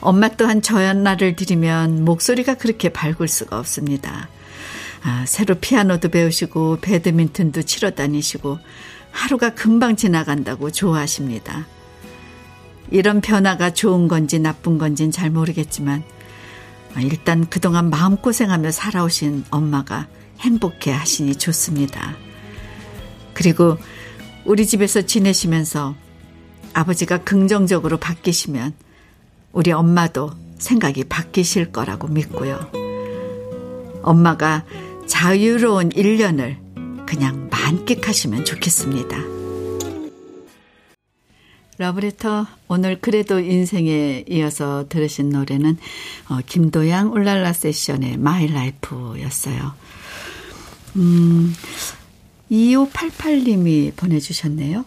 엄마 0.00 0.28
또한 0.28 0.62
저연날을 0.62 1.36
들이면 1.36 2.04
목소리가 2.04 2.54
그렇게 2.54 2.90
밝을 2.90 3.28
수가 3.28 3.58
없습니다. 3.58 4.28
아, 5.02 5.24
새로 5.26 5.54
피아노도 5.54 6.08
배우시고 6.08 6.78
배드민턴도 6.80 7.62
치러 7.62 7.90
다니시고 7.90 8.58
하루가 9.10 9.54
금방 9.54 9.96
지나간다고 9.96 10.70
좋아하십니다. 10.70 11.66
이런 12.90 13.20
변화가 13.20 13.72
좋은 13.72 14.08
건지 14.08 14.38
나쁜 14.38 14.78
건지는 14.78 15.10
잘 15.10 15.30
모르겠지만 15.30 16.02
아, 16.94 17.00
일단 17.00 17.46
그동안 17.46 17.90
마음고생하며 17.90 18.70
살아오신 18.70 19.44
엄마가 19.50 20.08
행복해 20.40 20.92
하시니 20.92 21.36
좋습니다. 21.36 22.16
그리고 23.32 23.76
우리 24.44 24.66
집에서 24.66 25.02
지내시면서 25.02 25.94
아버지가 26.72 27.18
긍정적으로 27.18 27.96
바뀌시면 27.96 28.74
우리 29.52 29.72
엄마도 29.72 30.32
생각이 30.58 31.04
바뀌실 31.04 31.72
거라고 31.72 32.08
믿고요. 32.08 32.70
엄마가 34.02 34.64
자유로운 35.06 35.90
1년을 35.90 37.06
그냥 37.06 37.48
만끽하시면 37.50 38.44
좋겠습니다. 38.44 39.36
러브레터 41.78 42.46
오늘 42.68 42.98
그래도 43.00 43.38
인생에 43.38 44.24
이어서 44.28 44.86
들으신 44.88 45.28
노래는 45.28 45.76
어, 46.28 46.38
김도향 46.46 47.12
울랄라 47.12 47.52
세션의 47.52 48.16
My 48.16 48.46
Life였어요. 48.46 49.74
음, 50.96 51.54
2588님이 52.50 53.94
보내주셨네요. 53.94 54.84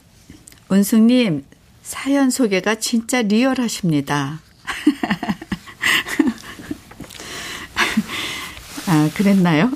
은숙님, 0.72 1.46
사연 1.84 2.30
소개가 2.30 2.76
진짜 2.76 3.22
리얼하십니다. 3.22 4.40
아, 8.88 9.10
그랬나요? 9.16 9.72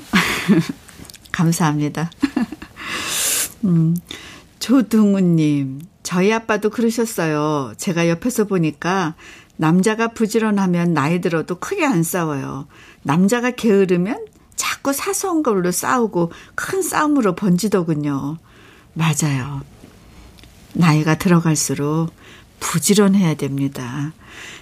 감사합니다. 1.32 2.10
음, 3.64 3.96
조등우님, 4.58 5.82
저희 6.02 6.32
아빠도 6.32 6.70
그러셨어요. 6.70 7.74
제가 7.76 8.08
옆에서 8.08 8.44
보니까 8.44 9.14
남자가 9.56 10.08
부지런하면 10.08 10.94
나이 10.94 11.20
들어도 11.20 11.58
크게 11.58 11.84
안 11.84 12.02
싸워요. 12.02 12.66
남자가 13.02 13.50
게으르면 13.50 14.26
자꾸 14.56 14.92
사소한 14.92 15.42
걸로 15.42 15.70
싸우고 15.70 16.32
큰 16.54 16.82
싸움으로 16.82 17.34
번지더군요. 17.34 18.38
맞아요. 18.94 19.62
나이가 20.72 21.16
들어갈수록 21.16 22.12
부지런해야 22.60 23.34
됩니다. 23.34 24.12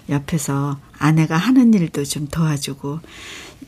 옆에서 0.09 0.79
아내가 0.99 1.37
하는 1.37 1.75
일도 1.75 2.05
좀 2.05 2.29
도와주고 2.29 3.01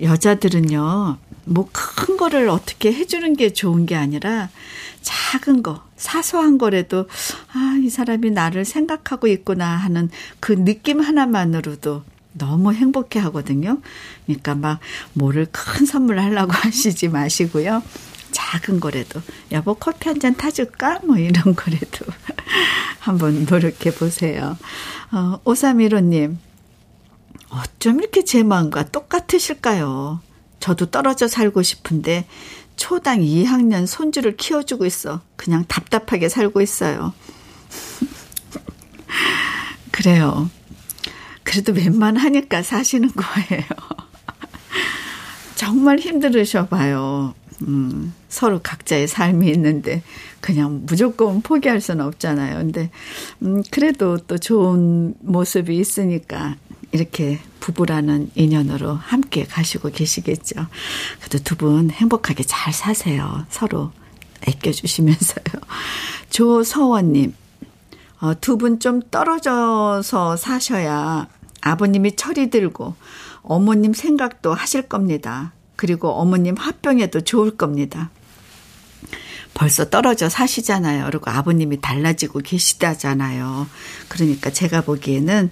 여자들은요, 0.01 1.19
뭐 1.47 1.69
큰 1.73 2.17
거를 2.17 2.49
어떻게 2.49 2.93
해주는 2.93 3.35
게 3.37 3.53
좋은 3.53 3.87
게 3.87 3.97
아니라 3.97 4.51
작은 5.03 5.62
거, 5.62 5.83
사소한 5.97 6.59
거라도, 6.59 7.09
아, 7.53 7.79
이 7.83 7.88
사람이 7.88 8.31
나를 8.31 8.64
생각하고 8.64 9.27
있구나 9.27 9.67
하는 9.67 10.11
그 10.40 10.53
느낌 10.53 11.01
하나만으로도 11.01 12.03
너무 12.33 12.73
행복해 12.73 13.21
하거든요. 13.21 13.79
그러니까 14.27 14.55
막 14.55 14.81
뭐를 15.12 15.47
큰 15.51 15.87
선물 15.87 16.19
하려고 16.19 16.53
하시지 16.55 17.09
마시고요. 17.09 17.83
작은 18.35 18.81
거라도, 18.81 19.23
여보 19.53 19.75
커피 19.75 20.09
한 20.09 20.18
잔 20.20 20.35
타줄까? 20.35 21.01
뭐 21.05 21.16
이런 21.16 21.55
거라도 21.59 22.05
한번 22.99 23.47
노력해 23.47 23.94
보세요. 23.94 24.59
어, 25.12 25.38
오삼일호님, 25.44 26.38
어쩜 27.49 28.01
이렇게 28.01 28.25
제 28.25 28.42
마음과 28.42 28.90
똑같으실까요? 28.90 30.20
저도 30.61 30.90
떨어져 30.90 31.29
살고 31.29 31.62
싶은데 31.62 32.27
초당 32.77 33.20
2학년 33.20 33.87
손주를 33.87 34.37
키워주고 34.37 34.85
있어. 34.87 35.20
그냥 35.37 35.64
답답하게 35.68 36.29
살고 36.29 36.61
있어요. 36.62 37.12
그래요. 39.92 40.51
그래도 41.44 41.73
웬만하니까 41.73 42.62
사시는 42.62 43.11
거예요. 43.12 43.64
정말 45.55 45.99
힘들으셔 45.99 46.66
봐요. 46.66 47.35
음, 47.66 48.12
서로 48.29 48.61
각자의 48.62 49.09
삶이 49.09 49.48
있는데 49.53 50.03
그냥 50.40 50.83
무조건 50.87 51.40
포기할 51.42 51.81
수는 51.81 52.05
없잖아요. 52.05 52.57
근데 52.59 52.90
음, 53.42 53.62
그래도 53.70 54.18
또 54.18 54.38
좋은 54.38 55.14
모습이 55.20 55.77
있으니까 55.79 56.57
이렇게 56.92 57.40
부부라는 57.61 58.31
인연으로 58.35 58.94
함께 58.94 59.44
가시고 59.44 59.90
계시겠죠. 59.90 60.66
그래도 61.18 61.38
두 61.42 61.57
분 61.57 61.90
행복하게 61.90 62.44
잘 62.44 62.72
사세요. 62.72 63.46
서로 63.50 63.90
애껴주시면서요. 64.46 65.44
조서원님, 66.31 67.35
어, 68.20 68.35
두 68.40 68.57
분 68.59 68.79
좀 68.81 69.00
떨어져서 69.11 70.37
사셔야 70.37 71.29
아버님이 71.62 72.16
철이 72.16 72.50
들고 72.50 72.94
어머님 73.42 73.92
생각도 73.94 74.53
하실 74.55 74.83
겁니다. 74.83 75.53
그리고 75.77 76.11
어머님 76.13 76.57
화병에도 76.57 77.23
좋을 77.23 77.57
겁니다. 77.57 78.11
벌써 79.55 79.89
떨어져 79.89 80.29
사시잖아요. 80.29 81.05
그리고 81.07 81.31
아버님이 81.31 81.81
달라지고 81.81 82.41
계시다잖아요. 82.41 83.69
그러니까 84.09 84.51
제가 84.51 84.81
보기에는, 84.81 85.51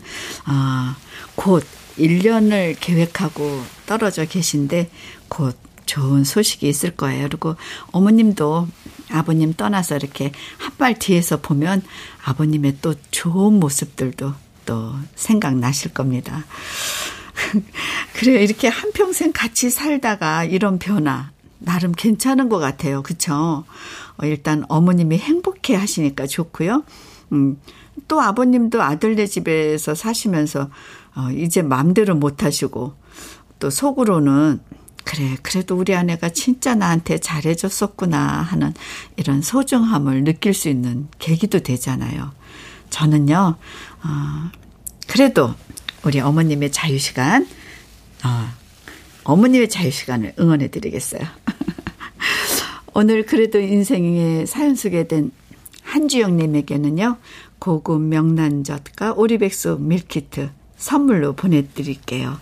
어, 0.48 0.96
곧 1.36 1.64
1년을 1.98 2.76
계획하고 2.80 3.62
떨어져 3.86 4.24
계신데 4.24 4.90
곧 5.28 5.56
좋은 5.86 6.24
소식이 6.24 6.68
있을 6.68 6.96
거예요. 6.96 7.28
그리고 7.28 7.54
어머님도 7.92 8.66
아버님 9.10 9.52
떠나서 9.52 9.96
이렇게 9.96 10.32
한 10.58 10.72
발 10.78 10.98
뒤에서 10.98 11.40
보면 11.40 11.80
아버님의 12.24 12.78
또 12.82 12.94
좋은 13.12 13.60
모습들도 13.60 14.34
또 14.66 14.94
생각나실 15.14 15.92
겁니다. 15.94 16.44
그래요. 18.14 18.38
이렇게 18.38 18.68
한평생 18.68 19.32
같이 19.32 19.70
살다가 19.70 20.44
이런 20.44 20.78
변화, 20.78 21.30
나름 21.58 21.92
괜찮은 21.92 22.48
것 22.48 22.58
같아요. 22.58 23.02
그쵸? 23.02 23.64
어, 24.16 24.26
일단 24.26 24.64
어머님이 24.68 25.18
행복해 25.18 25.74
하시니까 25.74 26.26
좋고요. 26.26 26.84
음, 27.32 27.58
또 28.08 28.20
아버님도 28.20 28.82
아들네 28.82 29.26
집에서 29.26 29.94
사시면서 29.94 30.70
어, 31.14 31.30
이제 31.30 31.62
마음대로 31.62 32.14
못 32.14 32.42
하시고 32.42 32.94
또 33.58 33.70
속으로는 33.70 34.60
그래, 35.04 35.36
그래도 35.42 35.76
우리 35.76 35.94
아내가 35.94 36.28
진짜 36.28 36.74
나한테 36.74 37.18
잘해줬었구나 37.18 38.18
하는 38.18 38.72
이런 39.16 39.42
소중함을 39.42 40.22
느낄 40.24 40.54
수 40.54 40.68
있는 40.68 41.08
계기도 41.18 41.58
되잖아요. 41.58 42.30
저는요, 42.90 43.56
어, 44.04 44.50
그래도 45.08 45.54
우리 46.04 46.20
어머님의 46.20 46.72
자유시간, 46.72 47.46
어, 48.24 48.48
어머님의 49.24 49.68
자유시간을 49.68 50.34
응원해 50.38 50.68
드리겠어요. 50.68 51.22
오늘 52.94 53.24
그래도 53.24 53.60
인생에 53.60 54.44
사연 54.46 54.74
소개된 54.74 55.30
한주영님에게는요, 55.82 57.18
고급 57.58 58.02
명란젓과 58.02 59.12
오리백숙 59.12 59.82
밀키트 59.82 60.50
선물로 60.76 61.34
보내드릴게요. 61.34 62.38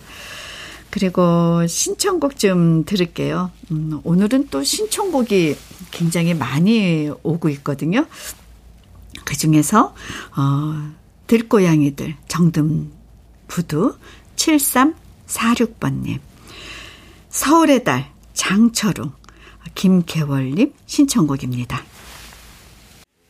그리고 0.89 1.65
신청곡 1.67 2.37
좀 2.37 2.83
들을게요. 2.85 3.51
음, 3.71 4.01
오늘은 4.03 4.47
또 4.49 4.63
신청곡이 4.63 5.55
굉장히 5.91 6.33
많이 6.33 7.09
오고 7.23 7.49
있거든요. 7.49 8.05
그 9.23 9.37
중에서, 9.37 9.93
어, 10.35 10.91
들고양이들, 11.27 12.15
정든 12.27 12.91
부두 13.51 13.95
7346번님. 14.37 16.19
서울의 17.29 17.83
달, 17.83 18.09
장철웅, 18.33 19.11
김계월님 19.75 20.73
신청곡입니다. 20.85 21.83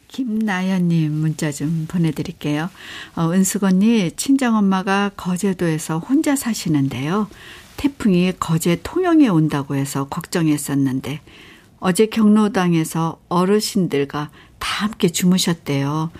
김나연님 0.08 1.12
문자 1.14 1.52
좀 1.52 1.88
보내드릴게요. 1.90 2.70
어, 3.16 3.32
은숙 3.32 3.64
언니, 3.64 4.12
친정엄마가 4.12 5.12
거제도에서 5.18 5.98
혼자 5.98 6.36
사시는데요. 6.36 7.28
태풍이 7.78 8.34
거제 8.40 8.82
통영에 8.84 9.28
온다고 9.28 9.74
해서 9.76 10.08
걱정했었는데 10.08 11.22
어제 11.82 12.06
경로당에서 12.06 13.20
어르신들과 13.28 14.30
다 14.60 14.86
함께 14.86 15.10
주무셨대요. 15.10 16.12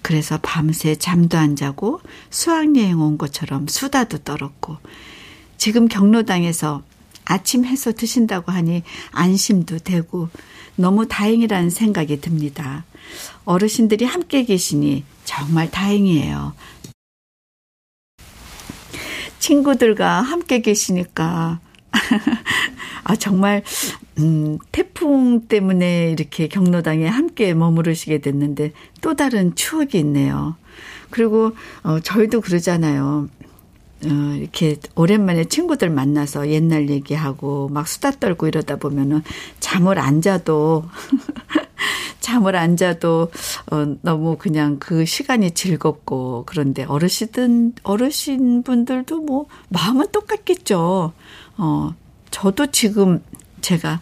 그래서 0.00 0.38
밤새 0.42 0.96
잠도 0.96 1.36
안 1.36 1.56
자고 1.56 2.00
수학여행 2.30 2.98
온 2.98 3.18
것처럼 3.18 3.68
수다도 3.68 4.18
떨었고 4.18 4.78
지금 5.58 5.88
경로당에서 5.88 6.82
아침 7.26 7.66
해서 7.66 7.92
드신다고 7.92 8.50
하니 8.50 8.82
안심도 9.12 9.78
되고 9.78 10.30
너무 10.74 11.06
다행이라는 11.06 11.68
생각이 11.68 12.22
듭니다. 12.22 12.86
어르신들이 13.44 14.06
함께 14.06 14.44
계시니 14.44 15.04
정말 15.26 15.70
다행이에요. 15.70 16.54
친구들과 19.38 20.22
함께 20.22 20.62
계시니까 20.62 21.60
아 23.04 23.16
정말 23.16 23.62
음 24.18 24.58
태풍 24.72 25.46
때문에 25.48 26.10
이렇게 26.10 26.48
경로당에 26.48 27.06
함께 27.06 27.54
머무르시게 27.54 28.18
됐는데 28.18 28.72
또 29.00 29.14
다른 29.14 29.54
추억이 29.54 29.90
있네요. 29.94 30.56
그리고 31.10 31.52
어 31.82 32.00
저희도 32.00 32.40
그러잖아요. 32.40 33.28
어, 34.06 34.34
이렇게 34.38 34.76
오랜만에 34.94 35.44
친구들 35.44 35.90
만나서 35.90 36.48
옛날 36.48 36.88
얘기하고 36.88 37.68
막 37.68 37.86
수다 37.86 38.12
떨고 38.12 38.48
이러다 38.48 38.76
보면은 38.76 39.22
잠을 39.60 39.98
안 39.98 40.22
자도 40.22 40.84
잠을 42.20 42.56
안 42.56 42.76
자도 42.76 43.30
어, 43.70 43.96
너무 44.02 44.36
그냥 44.38 44.78
그 44.78 45.04
시간이 45.04 45.50
즐겁고 45.50 46.44
그런데 46.46 46.84
어르신들 46.84 47.72
어르신 47.82 48.62
분들도 48.62 49.20
뭐 49.20 49.46
마음은 49.68 50.06
똑같겠죠. 50.12 51.12
어 51.60 51.94
저도 52.30 52.68
지금 52.68 53.22
제가 53.60 54.00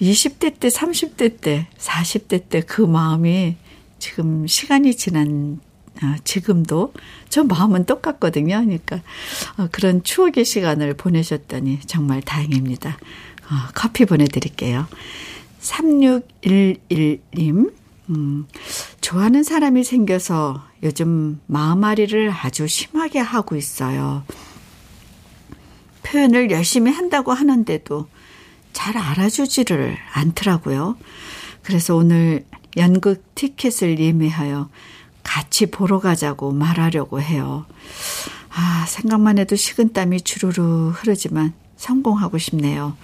20대 0.00 0.58
때, 0.60 0.68
30대 0.68 1.40
때, 1.40 1.66
40대 1.78 2.48
때 2.48 2.60
그 2.60 2.82
마음이 2.82 3.56
지금 3.98 4.46
시간이 4.46 4.96
지난 4.96 5.60
아, 6.02 6.16
지금도 6.24 6.92
저 7.28 7.44
마음은 7.44 7.84
똑같거든요. 7.84 8.60
그러니까 8.60 8.96
어, 9.58 9.68
그런 9.70 10.02
추억의 10.02 10.44
시간을 10.44 10.94
보내셨다니 10.94 11.80
정말 11.86 12.22
다행입니다. 12.22 12.90
어, 12.90 13.54
커피 13.74 14.06
보내드릴게요. 14.06 14.86
3611님, 15.60 17.72
음, 18.10 18.46
좋아하는 19.00 19.42
사람이 19.42 19.84
생겨서 19.84 20.62
요즘 20.82 21.40
마음앓이를 21.46 22.30
아주 22.30 22.66
심하게 22.66 23.18
하고 23.18 23.56
있어요. 23.56 24.24
표현을 26.02 26.50
열심히 26.50 26.92
한다고 26.92 27.32
하는데도 27.32 28.08
잘 28.72 28.96
알아주지를 28.96 29.96
않더라고요. 30.12 30.96
그래서 31.62 31.96
오늘 31.96 32.44
연극 32.76 33.34
티켓을 33.34 33.98
예매하여 33.98 34.70
같이 35.22 35.66
보러 35.66 35.98
가자고 36.00 36.52
말하려고 36.52 37.20
해요. 37.20 37.66
아, 38.50 38.84
생각만 38.86 39.38
해도 39.38 39.56
식은땀이 39.56 40.22
주르르 40.22 40.90
흐르지만 40.90 41.52
성공하고 41.76 42.38
싶네요. 42.38 42.96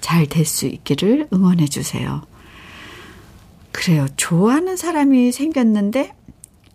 잘 0.00 0.26
될 0.26 0.44
수 0.44 0.66
있기를 0.66 1.28
응원해 1.32 1.66
주세요. 1.66 2.22
그래요. 3.70 4.06
좋아하는 4.16 4.76
사람이 4.76 5.32
생겼는데 5.32 6.12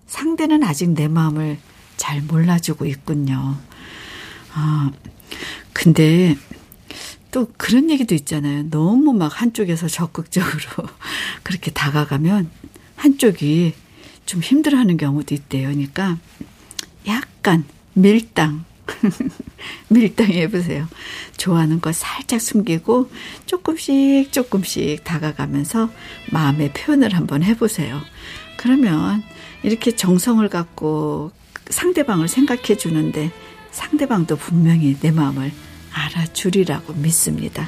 상대는 0.07 0.63
아직 0.63 0.89
내 0.91 1.07
마음을 1.07 1.57
잘 1.97 2.21
몰라주고 2.21 2.85
있군요. 2.85 3.57
아, 4.53 4.91
근데 5.73 6.35
또 7.31 7.47
그런 7.57 7.89
얘기도 7.89 8.15
있잖아요. 8.15 8.69
너무 8.69 9.13
막 9.13 9.41
한쪽에서 9.41 9.87
적극적으로 9.87 10.87
그렇게 11.43 11.71
다가가면 11.71 12.49
한쪽이 12.95 13.73
좀 14.25 14.41
힘들어하는 14.41 14.97
경우도 14.97 15.35
있대요. 15.35 15.69
그러니까 15.69 16.17
약간 17.07 17.63
밀당. 17.93 18.65
밀당 19.89 20.27
해 20.27 20.49
보세요. 20.49 20.87
좋아하는 21.37 21.81
거 21.81 21.91
살짝 21.91 22.41
숨기고 22.41 23.09
조금씩 23.45 24.31
조금씩 24.31 25.03
다가가면서 25.03 25.89
마음의 26.31 26.73
표현을 26.73 27.13
한번 27.15 27.43
해보세요. 27.43 28.01
그러면 28.57 29.23
이렇게 29.63 29.95
정성을 29.95 30.47
갖고 30.49 31.31
상대방을 31.69 32.27
생각해 32.27 32.77
주는데 32.77 33.31
상대방도 33.71 34.35
분명히 34.35 34.97
내 34.99 35.11
마음을 35.11 35.51
알아주리라고 35.93 36.93
믿습니다. 36.93 37.67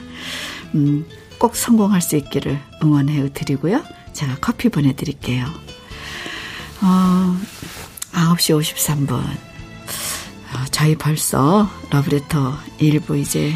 음, 0.75 1.05
꼭 1.37 1.55
성공할 1.55 2.01
수 2.01 2.15
있기를 2.15 2.59
응원해 2.83 3.31
드리고요. 3.33 3.83
제가 4.13 4.37
커피 4.41 4.69
보내드릴게요. 4.69 5.45
어, 6.81 7.37
9시 8.11 8.59
53분. 8.59 9.11
어, 9.13 10.65
저희 10.71 10.95
벌써 10.95 11.69
러브레터 11.91 12.57
1부 12.79 13.19
이제 13.19 13.53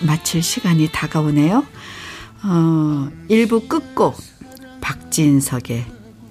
마칠 0.00 0.42
시간이 0.42 0.88
다가오네요. 0.92 1.64
어, 2.44 3.10
1부 3.28 3.68
끝곡 3.68 4.16
박진석의 4.80 5.86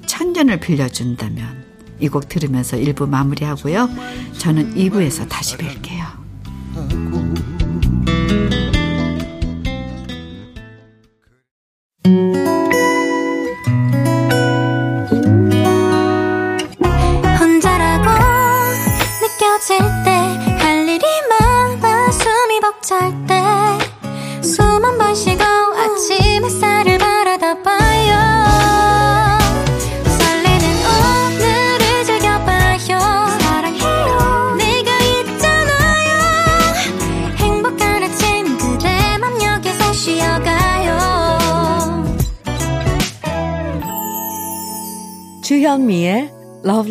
천년을 0.05 0.59
빌려준다면 0.59 1.64
이 1.99 2.07
곡 2.09 2.27
들으면서 2.29 2.77
1부 2.77 3.07
마무리하고요. 3.09 3.89
저는 4.37 4.75
2부에서 4.75 5.27
다시 5.29 5.57
뵐게요. 5.57 7.64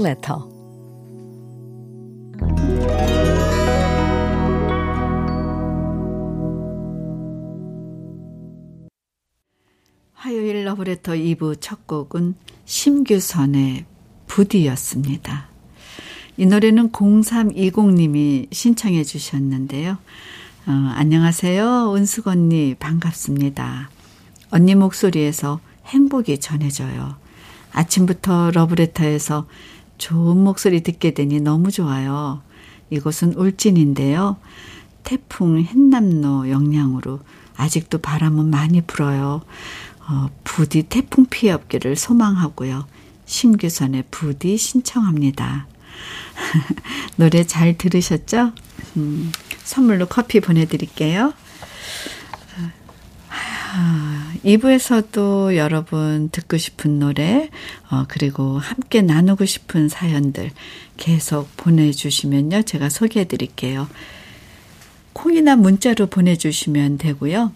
Letter. 0.04 0.36
화요일 10.12 10.64
러브레터 10.64 11.12
2부 11.12 11.58
첫 11.60 11.86
곡은 11.86 12.34
심규선의 12.64 13.84
부디였습니다. 14.26 15.48
이 16.36 16.46
노래는 16.46 16.90
0320님이 16.90 18.52
신청해 18.52 19.04
주셨는데요. 19.04 19.92
어, 20.66 20.70
안녕하세요. 20.96 21.94
은숙 21.94 22.26
언니 22.26 22.74
반갑습니다. 22.74 23.90
언니 24.50 24.74
목소리에서 24.74 25.60
행복이 25.86 26.40
전해져요. 26.40 27.16
아침부터 27.72 28.50
러브레터에서 28.52 29.46
좋은 29.98 30.38
목소리 30.38 30.83
듣게 30.83 31.12
되니 31.12 31.40
너무 31.40 31.70
좋아요. 31.70 32.42
이곳은 32.90 33.35
울진인데요. 33.35 34.37
태풍 35.02 35.59
햇남로 35.61 36.50
영향으로 36.50 37.20
아직도 37.57 37.98
바람은 37.98 38.46
많이 38.50 38.80
불어요. 38.80 39.42
어, 40.09 40.28
부디 40.44 40.83
태풍 40.85 41.26
피해 41.26 41.52
없기를 41.52 41.96
소망하고요. 41.96 42.87
심규선의 43.26 44.04
부디 44.11 44.57
신청합니다. 44.57 45.66
노래 47.16 47.44
잘 47.44 47.78
들으셨죠? 47.78 48.52
음, 48.96 49.33
선물로 49.64 50.07
커피 50.07 50.40
보내드릴게요. 50.40 51.33
2부에서도 54.44 55.57
여러분 55.57 56.28
듣고 56.30 56.59
싶은 56.59 56.98
노래, 56.98 57.48
어, 57.90 58.04
그리고 58.09 58.59
함께 58.59 59.00
나누고 59.00 59.46
싶은 59.46 59.88
사연들 59.88 60.50
계속 60.96 61.48
보내주시면요. 61.57 62.62
제가 62.62 62.90
소개해 62.90 63.26
드릴게요. 63.26 63.88
콩이나 65.14 65.57
문자로 65.57 66.07
보내주시면 66.07 66.98
되고요. 66.98 67.52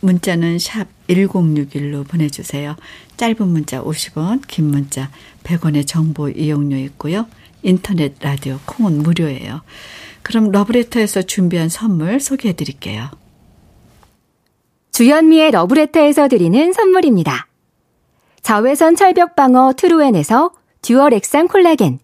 문자는 0.00 0.58
샵 0.58 0.86
1061로 1.08 2.06
보내주세요. 2.06 2.76
짧은 3.16 3.46
문자 3.46 3.82
50원, 3.82 4.42
긴 4.46 4.66
문자 4.66 5.10
100원의 5.42 5.86
정보 5.86 6.28
이용료 6.28 6.76
있고요. 6.76 7.26
인터넷 7.62 8.14
라디오 8.20 8.60
콩은 8.64 9.02
무료예요. 9.02 9.62
그럼 10.22 10.52
러브레터에서 10.52 11.22
준비한 11.22 11.68
선물 11.68 12.20
소개해 12.20 12.54
드릴게요. 12.54 13.10
주현미의 14.98 15.52
러브레터에서 15.52 16.26
드리는 16.26 16.72
선물입니다. 16.72 17.46
자외선 18.42 18.96
철벽 18.96 19.36
방어 19.36 19.72
트루엔에서 19.74 20.50
듀얼 20.82 21.14
액상 21.14 21.46
콜라겐. 21.46 22.00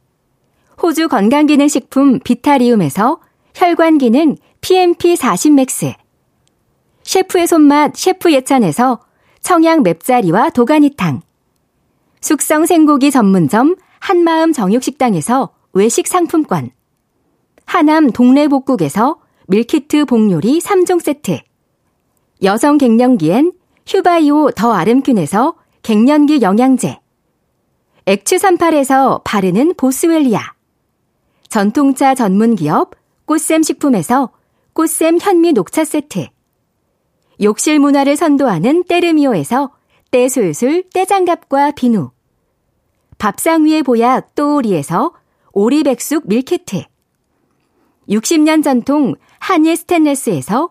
호주 0.81 1.09
건강기능식품 1.09 2.21
비타리움에서 2.21 3.19
혈관기능 3.57 4.37
PMP40 4.61 5.55
맥스. 5.55 5.93
셰프의 7.03 7.49
손맛 7.49 7.97
셰프 7.97 8.33
예찬에서 8.33 9.01
청양 9.41 9.83
맵자리와 9.83 10.51
도가니탕. 10.51 11.23
숙성 12.21 12.65
생고기 12.65 13.11
전문점 13.11 13.75
한마음 13.99 14.53
정육식당에서 14.53 15.53
외식 15.73 16.07
상품권. 16.07 16.71
하남 17.67 18.13
동래복국에서 18.13 19.19
밀키트 19.49 20.05
복요리 20.05 20.61
3종 20.61 21.03
세트 21.03 21.41
여성 22.43 22.79
갱년기엔 22.79 23.53
휴바이오 23.87 24.51
더 24.53 24.73
아름퀸에서 24.73 25.55
갱년기 25.83 26.43
영양제. 26.43 26.99
액추 28.07 28.37
38에서 28.37 29.23
바르는 29.25 29.75
보스웰리아. 29.77 30.41
전통차 31.49 32.15
전문기업 32.15 32.93
꽃샘 33.27 33.63
식품에서 33.63 34.31
꽃샘 34.73 35.19
현미 35.21 35.53
녹차 35.53 35.85
세트. 35.85 36.27
욕실 37.41 37.79
문화를 37.79 38.17
선도하는 38.17 38.85
때르미오에서 38.85 39.73
때술술 40.11 40.91
때장갑과 40.93 41.73
비누. 41.73 42.11
밥상 43.19 43.65
위의 43.65 43.83
보약 43.83 44.35
또오리에서 44.35 45.13
오리백숙 45.53 46.25
밀키트. 46.27 46.83
60년 48.09 48.63
전통 48.63 49.15
한일 49.39 49.77
스텐레스에서 49.77 50.71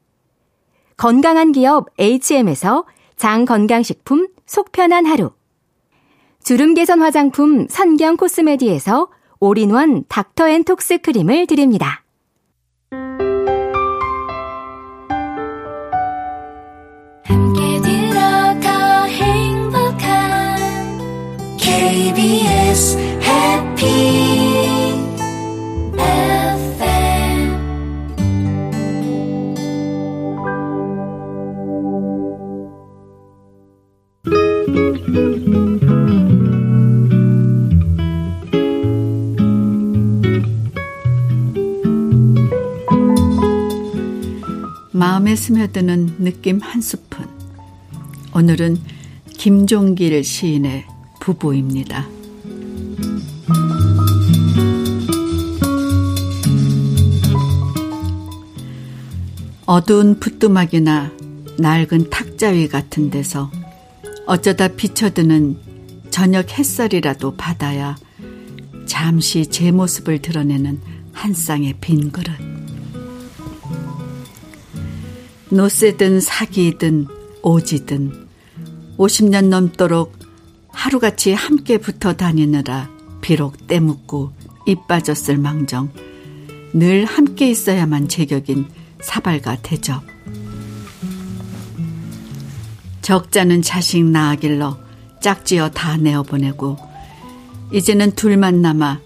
건강한 1.01 1.51
기업 1.51 1.87
HM에서 1.97 2.85
장건강식품 3.17 4.27
속편한 4.45 5.07
하루 5.07 5.31
주름 6.43 6.75
개선 6.75 7.01
화장품 7.01 7.65
선경 7.67 8.17
코스메디에서 8.17 9.09
올인원 9.39 10.03
닥터 10.07 10.47
앤 10.47 10.63
톡스 10.63 10.99
크림을 10.99 11.47
드립니다. 11.47 12.03
함께 17.23 17.81
들어가 17.81 19.05
행복한 19.05 20.57
KBS 21.57 23.10
마음에 45.31 45.35
스며드는 45.35 46.15
느낌 46.19 46.59
한 46.59 46.81
스푼. 46.81 47.25
오늘은 48.33 48.77
김종길 49.37 50.23
시인의 50.25 50.85
부부입니다. 51.21 52.05
어두운 59.65 60.19
부뚜막이나 60.19 61.11
낡은 61.59 62.09
탁자위 62.09 62.67
같은 62.67 63.09
데서 63.09 63.49
어쩌다 64.25 64.67
비쳐드는 64.67 65.57
저녁 66.09 66.51
햇살이라도 66.57 67.37
받아야 67.37 67.95
잠시 68.85 69.45
제 69.45 69.71
모습을 69.71 70.21
드러내는 70.21 70.81
한 71.13 71.33
쌍의 71.33 71.75
빈 71.79 72.11
그릇. 72.11 72.60
노쇠든 75.53 76.21
사기든 76.21 77.07
오지든 77.41 78.27
50년 78.97 79.49
넘도록 79.49 80.17
하루같이 80.69 81.33
함께 81.33 81.77
붙어 81.77 82.13
다니느라 82.13 82.89
비록 83.19 83.67
때묻고 83.67 84.31
입 84.65 84.87
빠졌을 84.87 85.37
망정 85.37 85.91
늘 86.73 87.03
함께 87.03 87.49
있어야만 87.49 88.07
제격인 88.07 88.65
사발과 89.01 89.57
대접. 89.61 90.01
적자는 93.01 93.61
자식 93.61 94.05
낳아길러 94.05 94.79
짝지어 95.19 95.71
다 95.71 95.97
내어보내고 95.97 96.77
이제는 97.73 98.11
둘만 98.11 98.61
남아 98.61 99.01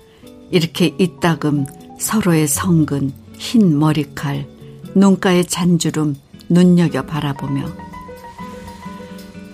이렇게 0.51 0.93
이따금 0.99 1.65
서로의 1.99 2.47
성근 2.47 3.13
흰 3.33 3.79
머리칼 3.79 4.45
눈가의 4.93 5.45
잔주름 5.45 6.15
눈여겨 6.49 7.05
바라보며 7.05 7.71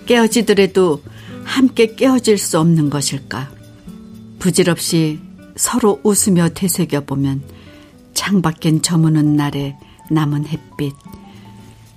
깨어지더라도 0.06 1.02
함께 1.44 1.94
깨어질 1.94 2.38
수 2.38 2.58
없는 2.58 2.90
것일까? 2.90 3.50
부질없이 4.38 5.20
서로 5.56 6.00
웃으며 6.02 6.48
되새겨보면 6.50 7.42
창밖엔 8.14 8.82
저무는 8.82 9.36
날에 9.36 9.76
남은 10.10 10.46
햇빛 10.46 10.92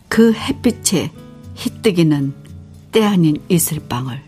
그 0.07 0.33
햇빛에 0.33 1.11
희뜨기는 1.55 2.33
때 2.91 3.03
아닌 3.03 3.37
이슬방울 3.49 4.21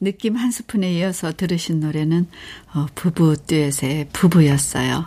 느낌 0.00 0.36
한 0.36 0.52
스푼에 0.52 0.92
이어서 0.94 1.32
들으신 1.32 1.80
노래는 1.80 2.28
어, 2.74 2.86
부부 2.94 3.36
듀엣의 3.46 4.08
부부였어요. 4.12 5.06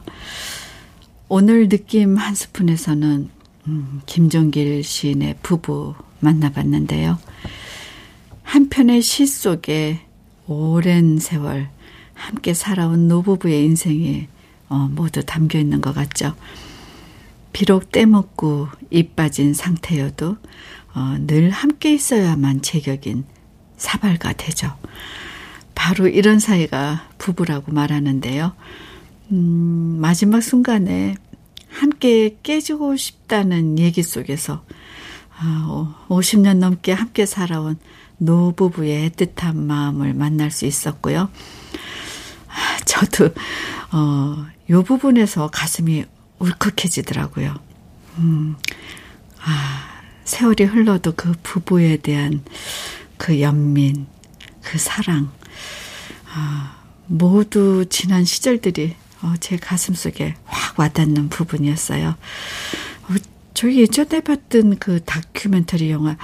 오늘 1.30 1.70
느낌 1.70 2.18
한 2.18 2.36
스푼에서는 2.36 3.30
음, 3.68 4.02
김종길 4.06 4.84
시인의 4.84 5.38
부부 5.42 5.96
만나봤는데요. 6.20 7.18
한편의 8.44 9.02
시 9.02 9.26
속에 9.26 10.02
오랜 10.48 11.20
세월 11.20 11.70
함께 12.14 12.54
살아온 12.54 13.08
노부부의 13.08 13.64
인생이 13.64 14.28
어, 14.68 14.90
모두 14.92 15.24
담겨 15.24 15.58
있는 15.58 15.80
것 15.80 15.94
같죠. 15.94 16.36
비록 17.54 17.92
때묻고 17.94 18.68
입 18.90 19.16
빠진 19.16 19.54
상태여도 19.54 20.38
어, 20.94 21.16
늘 21.28 21.50
함께 21.50 21.94
있어야만 21.94 22.62
제격인 22.62 23.24
사발가 23.78 24.34
되죠. 24.34 24.76
바로 25.82 26.08
이런 26.08 26.38
사이가 26.38 27.10
부부라고 27.18 27.72
말하는데요. 27.72 28.54
음, 29.32 29.98
마지막 30.00 30.42
순간에 30.42 31.16
함께 31.72 32.38
깨지고 32.44 32.96
싶다는 32.98 33.80
얘기 33.80 34.04
속에서 34.04 34.64
아, 35.36 36.06
50년 36.08 36.58
넘게 36.58 36.92
함께 36.92 37.26
살아온 37.26 37.80
노부부의 38.20 39.10
애틋한 39.10 39.56
마음을 39.56 40.14
만날 40.14 40.52
수 40.52 40.68
있었고요. 40.68 41.32
아, 42.48 42.78
저도 42.86 43.34
어, 43.92 44.46
요 44.70 44.84
부분에서 44.84 45.50
가슴이 45.50 46.06
울컥해지더라고요. 46.38 47.56
음, 48.20 48.56
아, 49.44 50.04
세월이 50.26 50.64
흘러도 50.66 51.14
그 51.16 51.34
부부에 51.42 51.98
대한 51.98 52.44
그 53.18 53.42
연민, 53.42 54.06
그 54.62 54.78
사랑, 54.78 55.32
아, 56.34 56.78
모두 57.08 57.86
지난 57.90 58.24
시절들이 58.24 58.96
어, 59.22 59.34
제 59.40 59.58
가슴 59.58 59.94
속에 59.94 60.36
확딱 60.46 60.80
와닿는 60.80 61.30
부분이었어요. 61.30 62.10
어, 62.10 63.16
저희 63.54 63.80
예전에 63.80 64.22
봤던 64.22 64.80
그 64.80 65.04
다큐멘터리 65.04 65.92
영화, 65.92 66.18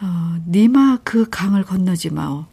어, 0.00 0.36
니마 0.48 0.98
그 1.04 1.28
강을 1.30 1.64
건너지 1.64 2.10
마오. 2.10 2.46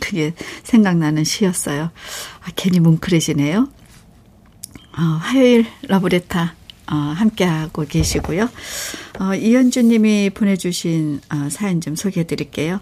그게 0.00 0.34
생각나는 0.64 1.24
시였어요. 1.24 1.84
아, 1.84 2.50
괜히 2.56 2.80
뭉클해지네요. 2.80 3.68
어, 4.98 5.00
화요일 5.00 5.66
러브레타 5.82 6.54
어, 6.90 6.94
함께하고 6.94 7.86
계시고요. 7.86 8.50
어, 9.20 9.34
이현주 9.34 9.82
님이 9.82 10.30
보내주신 10.30 11.20
어, 11.32 11.48
사연 11.50 11.80
좀 11.80 11.94
소개해 11.96 12.26
드릴게요. 12.26 12.80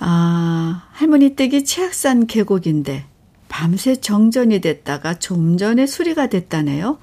아, 0.00 0.88
할머니 0.92 1.36
댁이 1.36 1.64
치악산 1.64 2.26
계곡인데 2.26 3.04
밤새 3.48 3.96
정전이 3.96 4.60
됐다가 4.60 5.18
좀 5.18 5.58
전에 5.58 5.86
수리가 5.86 6.28
됐다네요. 6.28 6.98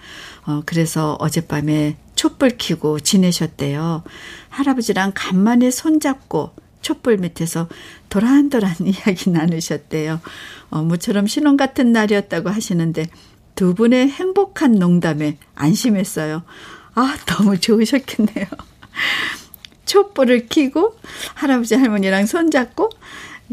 어, 0.46 0.62
그래서 0.66 1.16
어젯밤에 1.20 1.98
촛불 2.16 2.56
켜고 2.58 3.00
지내셨대요. 3.00 4.04
할아버지랑 4.50 5.12
간만에 5.14 5.70
손잡고 5.70 6.52
촛불 6.82 7.18
밑에서 7.18 7.68
도란도란 8.10 8.76
이야기 8.88 9.30
나누셨대요. 9.30 10.20
어, 10.70 10.82
모처럼 10.82 11.28
신혼 11.28 11.58
같은 11.58 11.92
날이었다고 11.92 12.50
하시는데 12.50 13.08
두 13.56 13.76
분의 13.76 14.10
행복한 14.10 14.72
농담에 14.72 15.38
안심했어요. 15.54 16.44
아, 16.96 17.16
너무 17.28 17.60
좋으셨겠네요. 17.60 18.46
촛불을 19.88 20.48
켜고 20.50 20.96
할아버지 21.34 21.74
할머니랑 21.76 22.28
손잡고 22.28 22.90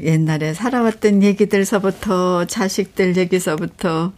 옛날에 0.03 0.53
살아왔던 0.53 1.23
얘기들서부터 1.23 2.45
자식들 2.47 3.17
얘기서부터 3.17 4.13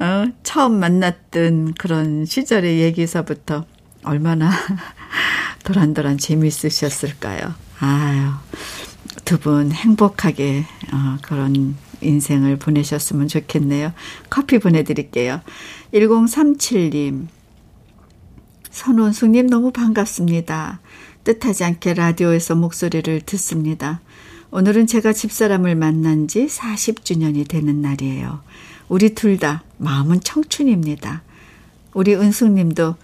어, 0.00 0.24
처음 0.42 0.80
만났던 0.80 1.74
그런 1.74 2.24
시절의 2.24 2.80
얘기서부터 2.80 3.66
얼마나 4.02 4.50
도란도란 5.62 6.16
재미있으셨을까요? 6.18 7.54
아유, 7.80 8.30
두 9.26 9.38
분 9.38 9.72
행복하게 9.72 10.64
어, 10.92 11.18
그런 11.22 11.76
인생을 12.00 12.56
보내셨으면 12.56 13.28
좋겠네요. 13.28 13.92
커피 14.30 14.58
보내드릴게요. 14.58 15.42
1037님, 15.92 17.26
선원숙님 18.70 19.48
너무 19.48 19.70
반갑습니다. 19.70 20.80
뜻하지 21.38 21.62
않게 21.64 21.94
라디오에서 21.94 22.56
목소리를 22.56 23.20
듣습니다. 23.20 24.00
오늘은 24.50 24.88
제가 24.88 25.12
집사람을 25.12 25.76
만난 25.76 26.26
지 26.26 26.46
40주년이 26.46 27.46
되는 27.46 27.80
날이에요. 27.80 28.40
우리 28.88 29.14
둘 29.14 29.38
다 29.38 29.62
마음은 29.76 30.20
청춘입니다. 30.22 31.22
우리 31.94 32.16
은숙님도 32.16 32.96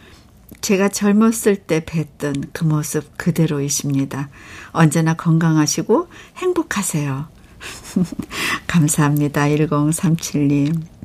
제가 0.61 0.89
젊었을 0.89 1.57
때 1.57 1.81
뵀던 1.81 2.49
그 2.53 2.65
모습 2.65 3.17
그대로이십니다. 3.17 4.29
언제나 4.73 5.15
건강하시고 5.15 6.09
행복하세요. 6.37 7.29
감사합니다. 8.67 9.45
1037님. 9.45 10.96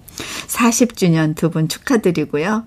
40주년 0.47 1.35
두 1.35 1.49
분 1.49 1.67
축하드리고요. 1.67 2.65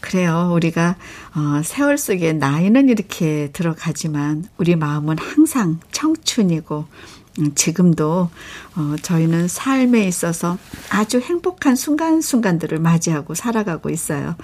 그래요. 0.00 0.50
우리가 0.54 0.96
어, 1.34 1.62
세월 1.64 1.96
속에 1.98 2.32
나이는 2.32 2.88
이렇게 2.88 3.50
들어가지만 3.52 4.44
우리 4.58 4.76
마음은 4.76 5.16
항상 5.18 5.78
청춘이고 5.92 6.86
음, 7.38 7.54
지금도 7.54 8.30
어, 8.76 8.96
저희는 9.02 9.46
삶에 9.48 10.06
있어서 10.06 10.56
아주 10.90 11.20
행복한 11.20 11.76
순간순간들을 11.76 12.78
맞이하고 12.78 13.34
살아가고 13.34 13.90
있어요. 13.90 14.36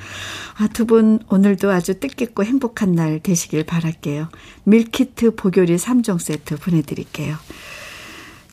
아, 0.59 0.69
두 0.69 0.85
분 0.85 1.19
오늘도 1.29 1.71
아주 1.71 1.99
뜻깊고 2.01 2.45
행복한 2.45 2.93
날 2.93 3.21
되시길 3.21 3.65
바랄게요. 3.65 4.29
밀키트 4.65 5.37
보교리 5.37 5.77
3종 5.77 6.19
세트 6.19 6.57
보내드릴게요. 6.57 7.37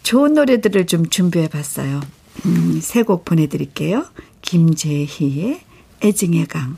좋은 0.04 0.34
노래들을 0.34 0.88
좀 0.88 1.06
준비해 1.10 1.48
봤어요. 1.50 2.00
음, 2.46 2.80
세곡 2.82 3.26
보내드릴게요. 3.26 4.06
김재희의 4.42 5.62
애증의 6.02 6.48
강, 6.48 6.78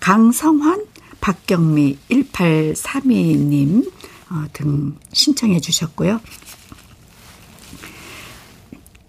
강성환, 0.00 0.86
박경미 1.20 1.98
1832님 2.10 3.90
어, 4.30 4.44
등 4.52 4.96
신청해 5.12 5.60
주셨고요. 5.60 6.20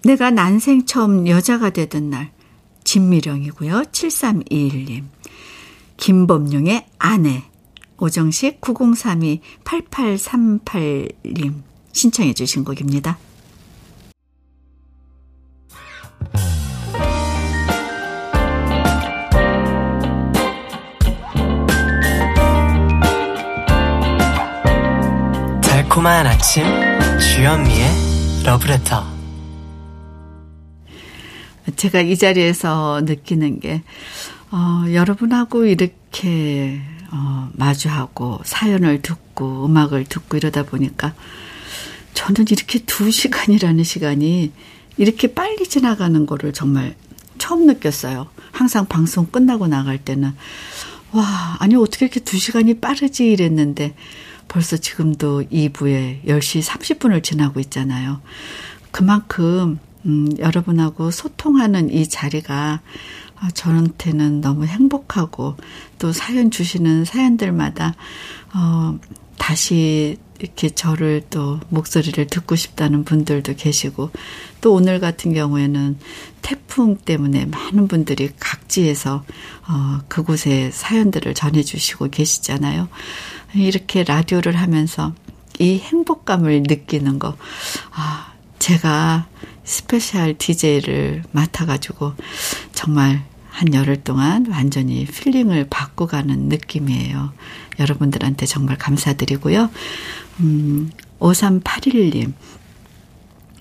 내가 0.04 0.30
난생 0.30 0.86
처음 0.86 1.28
여자가 1.28 1.72
되던 1.72 2.12
날 2.12 2.32
진미령이고요. 2.84 3.86
7321님. 3.92 5.06
김범용의 5.98 6.86
아내 7.00 7.44
오정식 7.98 8.62
9032 8.62 9.42
8838님 9.64 11.64
신청해 11.92 12.34
주신 12.34 12.64
곡입니다. 12.64 13.18
달콤한 25.96 26.28
아침 26.28 26.66
주현미의 27.20 28.44
러브레터. 28.44 29.06
제가 31.78 32.02
이 32.02 32.18
자리에서 32.18 33.02
느끼는 33.06 33.62
게 33.62 33.82
어, 34.52 34.84
여러분하고 34.92 35.64
이렇게 35.64 36.82
어, 37.12 37.50
마주하고 37.54 38.42
사연을 38.44 39.04
듣고 39.04 39.66
음악을 39.68 40.04
듣고 40.04 40.36
이러다 40.36 40.64
보니까 40.64 41.14
저는 42.14 42.48
이렇게 42.50 42.80
두 42.80 43.10
시간이라는 43.10 43.82
시간이 43.82 44.52
이렇게 44.98 45.34
빨리 45.34 45.66
지나가는 45.66 46.26
거를 46.26 46.52
정말 46.52 46.96
처음 47.38 47.68
느꼈어요. 47.68 48.28
항상 48.52 48.86
방송 48.88 49.28
끝나고 49.28 49.68
나갈 49.68 49.98
때는. 49.98 50.34
와 51.14 51.56
아니 51.60 51.78
어떻게 51.78 52.06
이렇게 52.08 52.20
두 52.20 52.38
시간이 52.38 52.82
빠르지? 52.82 53.32
이랬는데 53.32 53.96
벌써 54.48 54.78
지금도 54.78 55.44
2부에 55.44 56.24
10시 56.26 56.64
30분을 56.64 57.24
지나고 57.24 57.60
있잖아요. 57.60 58.22
그만큼 58.92 59.80
음, 60.06 60.30
여러분하고 60.38 61.12
소통하는 61.12 61.90
이 61.90 62.08
자리가 62.08 62.82
아, 63.38 63.50
저한테는 63.54 64.42
너무 64.42 64.66
행복하고 64.66 65.56
또 66.00 66.12
사연 66.14 66.52
주시는 66.52 67.06
사연들마다 67.06 67.96
어, 68.54 68.98
다시 69.38 70.18
이렇게 70.40 70.70
저를 70.70 71.22
또 71.30 71.60
목소리를 71.70 72.28
듣고 72.28 72.56
싶다는 72.56 73.04
분들도 73.04 73.56
계시고 73.56 74.12
또 74.62 74.74
오늘 74.74 75.00
같은 75.00 75.34
경우에는 75.34 75.98
태풍 76.42 76.98
때문에 76.98 77.46
많은 77.46 77.88
분들이 77.88 78.30
각지에서 78.40 79.24
어, 79.68 80.00
그곳에 80.08 80.72
사연들을 80.72 81.34
전해주시고 81.34 82.10
계시잖아요. 82.10 82.88
이렇게 83.64 84.04
라디오를 84.04 84.56
하면서 84.56 85.14
이 85.60 85.80
행복감을 85.80 86.64
느끼는 86.64 87.20
거, 87.20 87.38
아, 87.92 88.34
제가 88.60 89.28
special 89.64 90.38
DJ를 90.38 91.24
맡아가지고 91.32 92.14
정말 92.74 93.24
한 93.50 93.74
열흘 93.74 94.04
동안 94.04 94.46
완전히 94.50 95.06
힐링을 95.06 95.68
받고 95.70 96.08
가는 96.08 96.50
느낌이에요. 96.50 97.32
여러분들한테 97.80 98.46
정말 98.46 98.78
감사드리고요. 98.78 99.70
음, 100.42 100.92
5381님. 101.20 102.34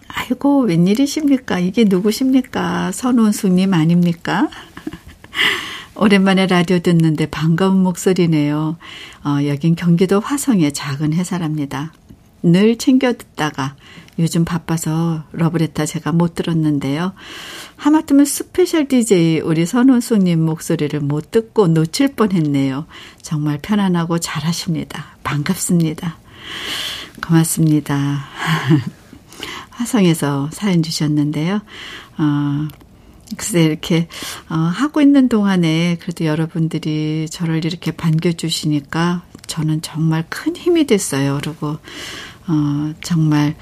아이고, 0.09 0.63
웬일이십니까? 0.63 1.59
이게 1.59 1.85
누구십니까? 1.85 2.93
선원숙님 2.93 3.73
아닙니까? 3.73 4.49
오랜만에 5.97 6.47
라디오 6.47 6.81
듣는데 6.81 7.27
반가운 7.27 7.83
목소리네요. 7.83 8.77
어, 9.25 9.47
여긴 9.47 9.75
경기도 9.77 10.21
화성의 10.21 10.73
작은 10.73 11.13
회사랍니다. 11.13 11.93
늘 12.43 12.77
챙겨 12.77 13.13
듣다가 13.13 13.75
요즘 14.19 14.45
바빠서 14.45 15.25
러브레터 15.33 15.87
제가 15.87 16.13
못 16.13 16.35
들었는데요. 16.35 17.15
하마터면 17.77 18.27
special 18.27 18.87
DJ 18.87 19.41
우리 19.41 19.67
선원숙님 19.67 20.45
목소리를 20.45 20.99
못 21.01 21.31
듣고 21.31 21.69
놓칠 21.69 22.15
뻔 22.15 22.33
했네요. 22.33 22.87
정말 23.23 23.59
편안하고 23.61 24.19
잘하십니다. 24.19 25.17
반갑습니다. 25.25 26.19
고맙습니다. 27.27 28.25
화성에서 29.71 30.51
사연 30.53 30.83
주셨는데요. 30.83 31.61
어, 32.19 32.69
글쎄 33.37 33.65
이렇게 33.65 34.09
어, 34.49 34.55
하고 34.55 35.01
있는 35.01 35.29
동안에 35.29 35.99
그래도 36.01 36.25
여러분들이 36.25 37.27
저를 37.31 37.65
이렇게 37.65 37.91
반겨주시니까 37.91 39.23
저는 39.47 39.83
정말 39.83 40.25
큰 40.29 40.57
힘이 40.57 40.87
됐어요. 40.87 41.39
그리고 41.43 41.79
어, 42.47 42.95
정말 43.03 43.55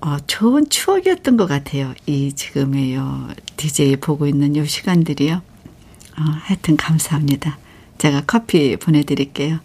어, 0.00 0.16
좋은 0.26 0.68
추억이었던 0.68 1.36
것 1.36 1.46
같아요. 1.46 1.94
이 2.06 2.32
지금의 2.32 2.94
요 2.94 3.28
DJ 3.56 3.96
보고 3.96 4.26
있는 4.26 4.56
요 4.56 4.64
시간들이요. 4.64 5.34
어, 5.34 6.22
하여튼 6.42 6.76
감사합니다. 6.76 7.58
제가 7.98 8.22
커피 8.26 8.76
보내드릴게요. 8.76 9.58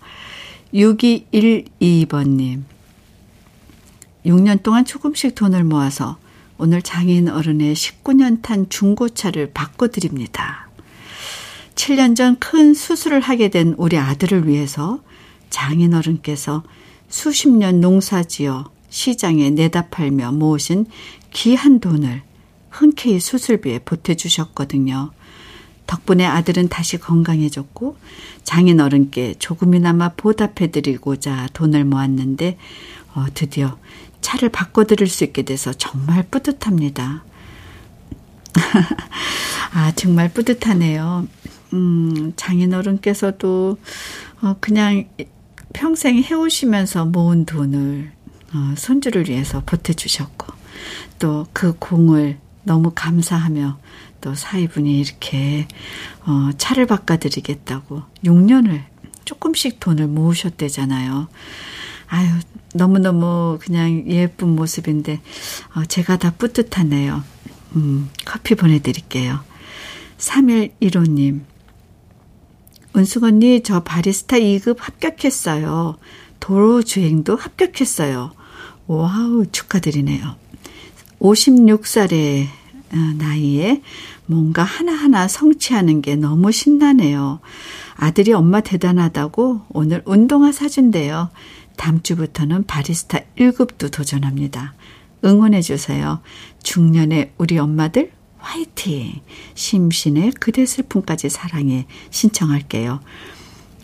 6212번님. 0.74 2.64
6년 4.26 4.64
동안 4.64 4.86
조금씩 4.86 5.36
돈을 5.36 5.64
모아서 5.64 6.18
오늘 6.62 6.84
장인 6.84 7.28
어른의 7.28 7.74
19년 7.74 8.44
탄 8.44 8.70
중고차를 8.70 9.52
바꿔드립니다. 9.52 10.70
7년 11.74 12.16
전 12.16 12.36
큰 12.40 12.76
수술을 12.76 13.20
하게 13.20 13.50
된 13.50 13.74
우리 13.80 13.98
아들을 13.98 14.48
위해서 14.48 15.02
장인 15.50 15.96
어른께서 15.96 16.62
수십 17.10 17.50
년 17.50 17.82
농사지어 17.82 18.70
시장에 18.90 19.50
내다 19.50 19.88
팔며 19.88 20.34
모으신 20.34 20.86
귀한 21.32 21.80
돈을 21.80 22.22
흔쾌히 22.70 23.20
수술비에 23.20 23.80
보태주셨거든요. 23.80 25.10
덕분에 25.88 26.28
아들은 26.28 26.70
다시 26.70 26.98
건강해졌고 27.00 27.98
장인 28.44 28.80
어른께 28.80 29.34
조금이나마 29.40 30.10
보답해드리고자 30.10 31.48
돈을 31.54 31.86
모았는데 31.86 32.60
어, 33.16 33.26
드디어 33.34 33.78
차를 34.22 34.50
바꿔드릴 34.50 35.08
수 35.08 35.24
있게 35.24 35.44
돼서 35.44 35.74
정말 35.74 36.24
뿌듯합니다. 36.30 37.24
아, 39.74 39.92
정말 39.96 40.32
뿌듯하네요. 40.32 41.28
음, 41.74 42.34
장인어른께서도 42.36 43.78
어, 44.42 44.56
그냥 44.60 45.08
평생 45.74 46.18
해오시면서 46.18 47.06
모은 47.06 47.46
돈을 47.46 48.12
어, 48.54 48.74
손주를 48.78 49.30
위해서 49.30 49.62
보태주셨고 49.66 50.54
또 51.20 51.48
그 51.54 51.74
공을 51.78 52.40
너무 52.64 52.92
감사하며 52.94 53.80
또 54.22 54.36
사위분이 54.36 55.00
이렇게 55.00 55.68
어, 56.26 56.50
차를 56.58 56.86
바꿔드리겠다고 56.86 58.04
6년을 58.24 58.84
조금씩 59.26 59.80
돈을 59.80 60.08
모으셨대잖아요. 60.08 61.28
아유, 62.14 62.28
너무너무 62.74 63.58
그냥 63.62 64.06
예쁜 64.06 64.50
모습인데, 64.50 65.22
어, 65.74 65.86
제가 65.86 66.18
다 66.18 66.34
뿌듯하네요. 66.38 67.24
음, 67.78 68.10
커피 68.26 68.56
보내드릴게요. 68.56 69.40
3115님. 70.18 71.40
은숙 72.98 73.24
언니, 73.24 73.64
저 73.64 73.80
바리스타 73.84 74.36
2급 74.38 74.80
합격했어요. 74.80 75.96
도로 76.42 76.84
주행도 76.84 77.38
합격했어요. 77.38 78.34
와우, 78.88 79.46
축하드리네요. 79.50 80.36
56살의 81.22 82.44
어, 82.94 82.98
나이에 83.18 83.82
뭔가 84.26 84.64
하나하나 84.64 85.30
성취하는 85.30 86.02
게 86.02 86.18
너무 86.18 86.52
신나네요. 86.52 87.40
아들이 87.96 88.34
엄마 88.34 88.60
대단하다고 88.60 89.62
오늘 89.70 90.02
운동화 90.04 90.52
사준대요. 90.52 91.30
다음 91.82 92.00
주부터는 92.04 92.68
바리스타 92.68 93.22
1급도 93.40 93.92
도전합니다. 93.92 94.76
응원해 95.26 95.64
주세요. 95.64 96.22
중년의 96.62 97.32
우리 97.40 97.58
엄마들 97.58 98.12
화이팅! 98.38 99.22
심신의 99.56 100.34
그대 100.34 100.68
슬픔까지 100.68 101.30
사랑해 101.30 101.88
신청할게요. 102.12 103.00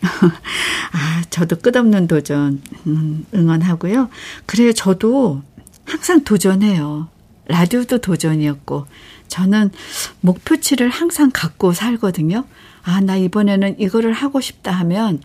아, 0.00 1.22
저도 1.30 1.56
끝없는 1.56 2.06
도전 2.06 2.62
음, 2.86 3.26
응원하고요. 3.34 4.10
그래요, 4.46 4.72
저도 4.72 5.42
항상 5.84 6.22
도전해요. 6.22 7.08
라디오도 7.46 7.98
도전이었고 7.98 8.86
저는 9.26 9.72
목표치를 10.20 10.88
항상 10.88 11.32
갖고 11.34 11.72
살거든요. 11.72 12.44
아, 12.84 13.00
나 13.00 13.16
이번에는 13.16 13.80
이거를 13.80 14.12
하고 14.12 14.40
싶다 14.40 14.70
하면 14.70 15.20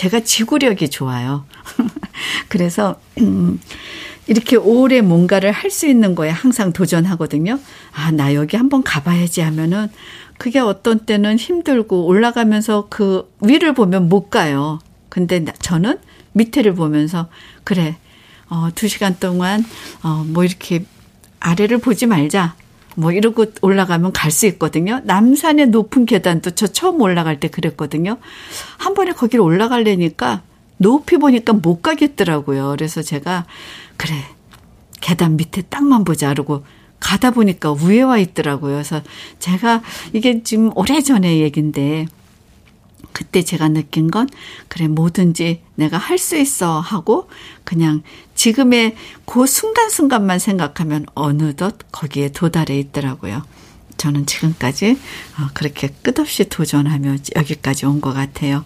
제가 0.00 0.20
지구력이 0.20 0.88
좋아요. 0.88 1.44
그래서 2.48 2.98
음, 3.20 3.60
이렇게 4.26 4.56
오래 4.56 5.02
뭔가를 5.02 5.52
할 5.52 5.70
수 5.70 5.86
있는 5.86 6.14
거에 6.14 6.30
항상 6.30 6.72
도전하거든요. 6.72 7.58
아, 7.92 8.10
나 8.10 8.32
여기 8.32 8.56
한번 8.56 8.82
가봐야지 8.82 9.42
하면은 9.42 9.88
그게 10.38 10.58
어떤 10.58 11.00
때는 11.00 11.36
힘들고 11.36 12.06
올라가면서 12.06 12.86
그 12.88 13.30
위를 13.42 13.74
보면 13.74 14.08
못 14.08 14.30
가요. 14.30 14.78
근데 15.10 15.44
저는 15.60 15.98
밑에를 16.32 16.74
보면서 16.74 17.28
그래, 17.62 17.98
어, 18.48 18.70
두 18.74 18.88
시간 18.88 19.18
동안, 19.20 19.62
어, 20.02 20.24
뭐 20.26 20.44
이렇게 20.44 20.82
아래를 21.40 21.76
보지 21.76 22.06
말자. 22.06 22.54
뭐 22.96 23.12
이러고 23.12 23.46
올라가면 23.62 24.12
갈 24.12 24.30
수 24.30 24.46
있거든요. 24.46 25.00
남산의 25.04 25.68
높은 25.68 26.06
계단도 26.06 26.52
저 26.52 26.66
처음 26.66 27.00
올라갈 27.00 27.40
때 27.40 27.48
그랬거든요. 27.48 28.18
한 28.78 28.94
번에 28.94 29.12
거기를 29.12 29.40
올라가려니까 29.42 30.42
높이 30.76 31.16
보니까 31.16 31.52
못 31.52 31.82
가겠더라고요. 31.82 32.70
그래서 32.70 33.02
제가 33.02 33.44
그래 33.96 34.14
계단 35.00 35.36
밑에 35.36 35.62
땅만 35.62 36.04
보자 36.04 36.28
그러고 36.30 36.64
가다 37.00 37.32
보니까 37.32 37.72
위에 37.72 38.02
와 38.02 38.18
있더라고요. 38.18 38.74
그래서 38.74 39.02
제가 39.38 39.82
이게 40.12 40.42
지금 40.42 40.70
오래전의 40.76 41.40
얘기인데 41.40 42.06
그때 43.12 43.42
제가 43.42 43.68
느낀 43.68 44.10
건 44.10 44.28
그래 44.68 44.88
뭐든지 44.88 45.62
내가 45.74 45.98
할 45.98 46.18
수 46.18 46.36
있어 46.36 46.80
하고 46.80 47.28
그냥 47.64 48.02
지금의 48.34 48.94
그 49.24 49.46
순간순간만 49.46 50.38
생각하면 50.38 51.06
어느덧 51.14 51.76
거기에 51.92 52.30
도달해 52.32 52.78
있더라고요. 52.78 53.42
저는 53.96 54.26
지금까지 54.26 54.92
어, 55.38 55.48
그렇게 55.54 55.88
끝없이 56.02 56.48
도전하며 56.48 57.16
여기까지 57.36 57.86
온 57.86 58.00
것 58.00 58.12
같아요. 58.14 58.64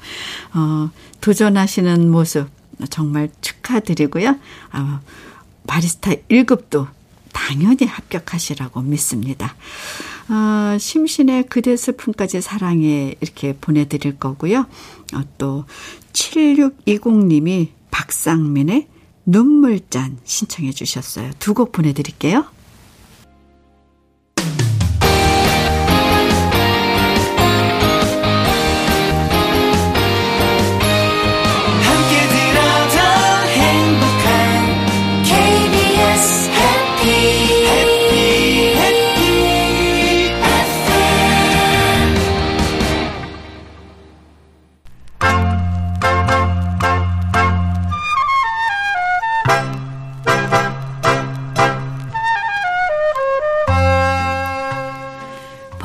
어, 0.52 0.90
도전하시는 1.20 2.10
모습 2.10 2.48
정말 2.90 3.30
축하드리고요. 3.40 4.36
아, 4.72 5.00
바리스타 5.66 6.12
1급도 6.30 6.88
당연히 7.32 7.86
합격하시라고 7.86 8.80
믿습니다. 8.82 9.54
어, 10.28 10.78
심신의 10.78 11.46
그대 11.46 11.76
슬픔까지 11.76 12.40
사랑해 12.40 13.14
이렇게 13.20 13.54
보내드릴 13.60 14.18
거고요. 14.18 14.66
어, 15.14 15.20
또 15.38 15.64
7620님이 16.12 17.68
박상민의 17.90 18.88
눈물잔 19.26 20.18
신청해 20.24 20.72
주셨어요. 20.72 21.30
두 21.38 21.54
곡 21.54 21.72
보내드릴게요. 21.72 22.44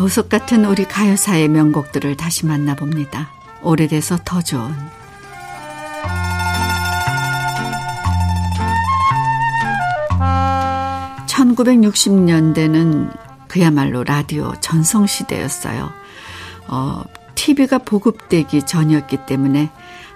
보석 0.10 0.28
같은 0.28 0.66
우리 0.66 0.86
가요사의 0.86 1.49
명곡들을 1.49 2.18
다시 2.18 2.47
만나봅니다. 2.47 3.30
오래돼서 3.62 4.18
더 4.26 4.41
좋은 4.41 4.74
1960년대는 11.28 13.16
그야말로 13.47 14.03
라디오 14.03 14.51
전성시대였어요. 14.60 15.91
어, 16.70 17.03
TV가 17.36 17.78
보급되기 17.78 18.64
전이었기 18.64 19.28
때문에 19.28 19.70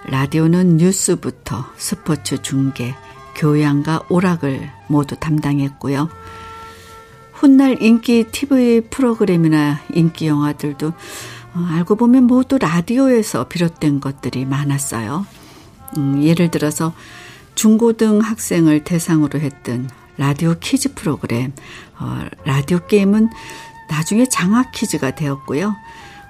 라디오는 0.07 0.77
뉴스부터 0.77 1.65
스포츠 1.77 2.41
중계, 2.41 2.95
교양과 3.35 4.05
오락을 4.09 4.71
모두 4.87 5.15
담당했고요. 5.17 6.09
훗날 7.43 7.81
인기 7.81 8.23
TV 8.31 8.79
프로그램이나 8.89 9.81
인기 9.93 10.27
영화들도 10.27 10.87
어, 10.87 11.67
알고 11.71 11.97
보면 11.97 12.23
모두 12.23 12.57
라디오에서 12.57 13.49
비롯된 13.49 13.99
것들이 13.99 14.45
많았어요. 14.45 15.25
음, 15.97 16.23
예를 16.23 16.51
들어서 16.51 16.93
중고등 17.55 18.21
학생을 18.21 18.85
대상으로 18.85 19.41
했던 19.41 19.89
라디오 20.15 20.55
퀴즈 20.57 20.93
프로그램, 20.93 21.51
어, 21.99 22.21
라디오 22.45 22.79
게임은 22.87 23.29
나중에 23.89 24.25
장학 24.25 24.71
퀴즈가 24.71 25.13
되었고요. 25.13 25.75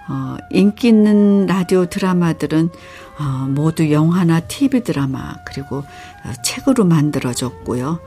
어, 0.09 0.38
인기 0.49 0.88
있는 0.88 1.45
라디오 1.45 1.86
드라마들은 1.86 2.72
어, 3.20 3.24
모두 3.49 3.91
영화나 3.91 4.39
TV 4.39 4.82
드라마 4.82 5.36
그리고 5.45 5.78
어, 5.78 6.34
책으로 6.43 6.86
만들어졌고요. 6.86 7.99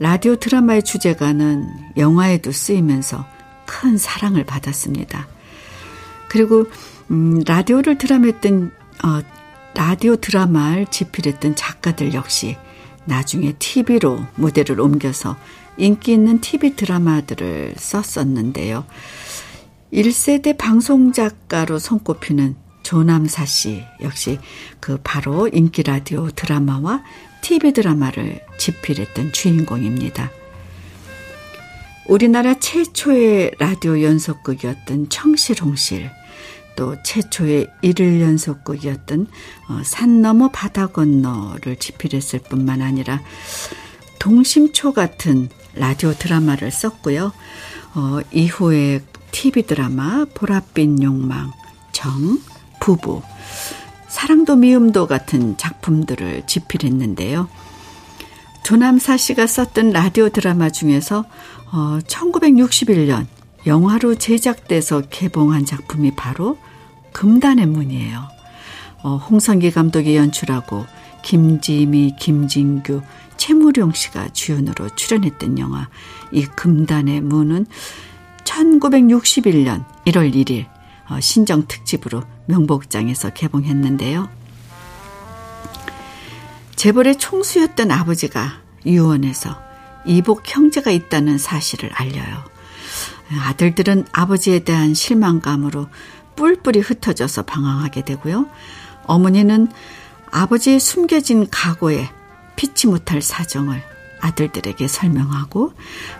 라디오 0.00 0.34
드라마의 0.34 0.82
주제가는 0.82 1.68
영화에도 1.98 2.52
쓰이면서 2.52 3.26
큰 3.66 3.98
사랑을 3.98 4.44
받았습니다. 4.44 5.28
그리고 6.30 6.64
음, 7.10 7.42
라디오를 7.46 7.98
드라마했던 7.98 8.72
어, 9.04 9.20
라디오 9.74 10.16
드라마를 10.16 10.86
집필했던 10.86 11.54
작가들 11.54 12.14
역시 12.14 12.56
나중에 13.04 13.52
TV로 13.58 14.24
무대를 14.36 14.80
옮겨서 14.80 15.36
인기 15.76 16.12
있는 16.12 16.40
TV 16.40 16.76
드라마들을 16.76 17.74
썼었는데요. 17.76 18.86
1세대 19.92 20.56
방송 20.56 21.12
작가로 21.12 21.78
손꼽히는 21.78 22.56
조남사 22.82 23.44
씨 23.44 23.84
역시 24.00 24.38
그 24.80 24.98
바로 25.04 25.46
인기 25.46 25.82
라디오 25.82 26.30
드라마와 26.30 27.02
TV 27.40 27.72
드라마를 27.72 28.40
집필했던 28.58 29.32
주인공입니다. 29.32 30.30
우리나라 32.06 32.58
최초의 32.58 33.52
라디오 33.58 34.02
연속극이었던 34.02 35.08
청실홍실, 35.10 36.10
또 36.76 36.96
최초의 37.02 37.68
일일 37.82 38.20
연속극이었던 38.20 39.26
어, 39.68 39.80
산 39.84 40.22
너머 40.22 40.48
바다 40.50 40.86
건너를 40.86 41.76
집필했을 41.76 42.40
뿐만 42.40 42.82
아니라 42.82 43.20
동심초 44.18 44.92
같은 44.92 45.48
라디오 45.74 46.12
드라마를 46.12 46.70
썼고요. 46.70 47.32
어, 47.94 48.18
이후에 48.32 49.02
TV 49.30 49.62
드라마 49.64 50.24
보랏빛 50.24 51.02
욕망, 51.02 51.52
정, 51.92 52.40
부부, 52.80 53.22
사랑도 54.10 54.56
미움도 54.56 55.06
같은 55.06 55.56
작품들을 55.56 56.42
집필했는데요. 56.46 57.48
조남사 58.64 59.16
씨가 59.16 59.46
썼던 59.46 59.90
라디오 59.90 60.28
드라마 60.28 60.68
중에서 60.68 61.24
어, 61.72 61.98
1961년 62.06 63.26
영화로 63.66 64.16
제작돼서 64.16 65.02
개봉한 65.10 65.64
작품이 65.64 66.16
바로 66.16 66.58
금단의 67.12 67.66
문이에요. 67.66 68.28
어, 69.04 69.16
홍성기 69.16 69.70
감독이 69.70 70.16
연출하고 70.16 70.86
김지미, 71.22 72.16
김진규, 72.18 73.02
최무룡 73.36 73.92
씨가 73.92 74.30
주연으로 74.32 74.88
출연했던 74.96 75.58
영화 75.60 75.88
이 76.32 76.44
금단의 76.44 77.20
문은 77.20 77.66
1961년 78.42 79.84
1월 80.06 80.34
1일 80.34 80.66
어, 80.66 80.79
신정 81.18 81.66
특집으로 81.66 82.22
명복장에서 82.46 83.30
개봉했는데요. 83.30 84.28
재벌의 86.76 87.16
총수였던 87.18 87.90
아버지가 87.90 88.60
유언에서 88.86 89.60
이복 90.06 90.42
형제가 90.46 90.90
있다는 90.90 91.36
사실을 91.38 91.90
알려요. 91.92 92.44
아들들은 93.42 94.06
아버지에 94.12 94.60
대한 94.60 94.94
실망감으로 94.94 95.88
뿔뿔이 96.36 96.78
흩어져서 96.78 97.42
방황하게 97.42 98.04
되고요. 98.04 98.46
어머니는 99.04 99.68
아버지의 100.30 100.80
숨겨진 100.80 101.48
각오에 101.50 102.08
피치 102.56 102.86
못할 102.86 103.20
사정을 103.20 103.82
아들들에게 104.20 104.86
설명하고 104.86 105.72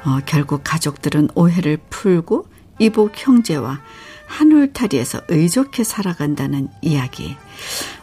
어, 0.04 0.18
결국 0.26 0.62
가족들은 0.64 1.30
오해를 1.34 1.78
풀고 1.90 2.46
이복 2.78 3.12
형제와 3.14 3.80
한 4.30 4.52
울타리에서 4.52 5.22
의족해 5.28 5.84
살아간다는 5.84 6.68
이야기. 6.80 7.36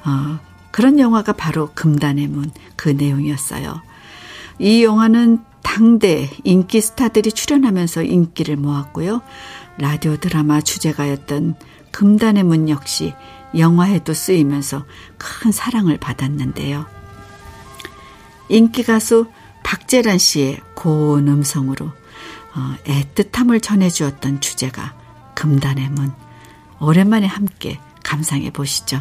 어, 0.05 0.39
그런 0.71 0.99
영화가 0.99 1.33
바로 1.33 1.71
금단의 1.73 2.27
문 2.27 2.51
그 2.77 2.89
내용이었어요. 2.89 3.81
이 4.59 4.83
영화는 4.83 5.43
당대 5.61 6.29
인기 6.45 6.79
스타들이 6.79 7.33
출연하면서 7.33 8.03
인기를 8.03 8.55
모았고요. 8.55 9.21
라디오 9.77 10.15
드라마 10.15 10.61
주제가였던 10.61 11.55
금단의 11.91 12.43
문 12.43 12.69
역시 12.69 13.13
영화에도 13.57 14.13
쓰이면서 14.13 14.85
큰 15.17 15.51
사랑을 15.51 15.97
받았는데요. 15.97 16.85
인기 18.49 18.83
가수 18.83 19.25
박재란 19.63 20.17
씨의 20.17 20.61
고운 20.73 21.27
음성으로 21.27 21.87
어, 21.87 22.75
애틋함을 22.85 23.61
전해주었던 23.61 24.39
주제가 24.39 24.95
금단의 25.37 25.89
문. 25.89 26.11
오랜만에 26.79 27.27
함께 27.27 27.79
감상해 28.03 28.49
보시죠. 28.49 28.97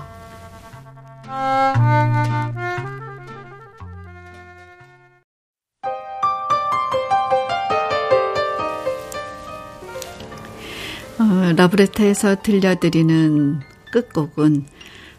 어, 11.18 11.52
러브레터에서 11.56 12.42
들려드리는 12.42 13.60
끝곡은 13.90 14.66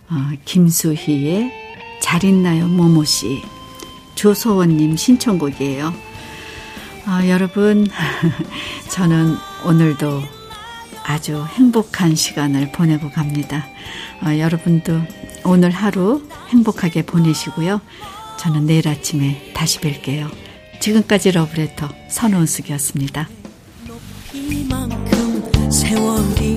어, 0.10 0.16
김수희의 0.46 1.52
잘 2.00 2.24
있나요 2.26 2.68
모모씨 2.68 3.42
조소원님 4.14 4.96
신청곡이에요. 4.96 5.88
어, 5.88 7.28
여러분 7.28 7.88
저는 8.92 9.36
오늘도 9.66 10.37
아주 11.08 11.46
행복한 11.54 12.16
시간을 12.16 12.74
보내고 12.74 13.10
갑니다. 13.10 13.66
어, 14.22 14.38
여러분도 14.38 15.02
오늘 15.46 15.72
하루 15.72 16.28
행복하게 16.50 17.04
보내시고요. 17.04 17.80
저는 18.38 18.66
내일 18.66 18.88
아침에 18.90 19.52
다시 19.54 19.80
뵐게요. 19.80 20.30
지금까지 20.82 21.32
러브레터 21.32 21.90
선원숙이었습니다. 22.10 23.30
세월이 25.72 26.57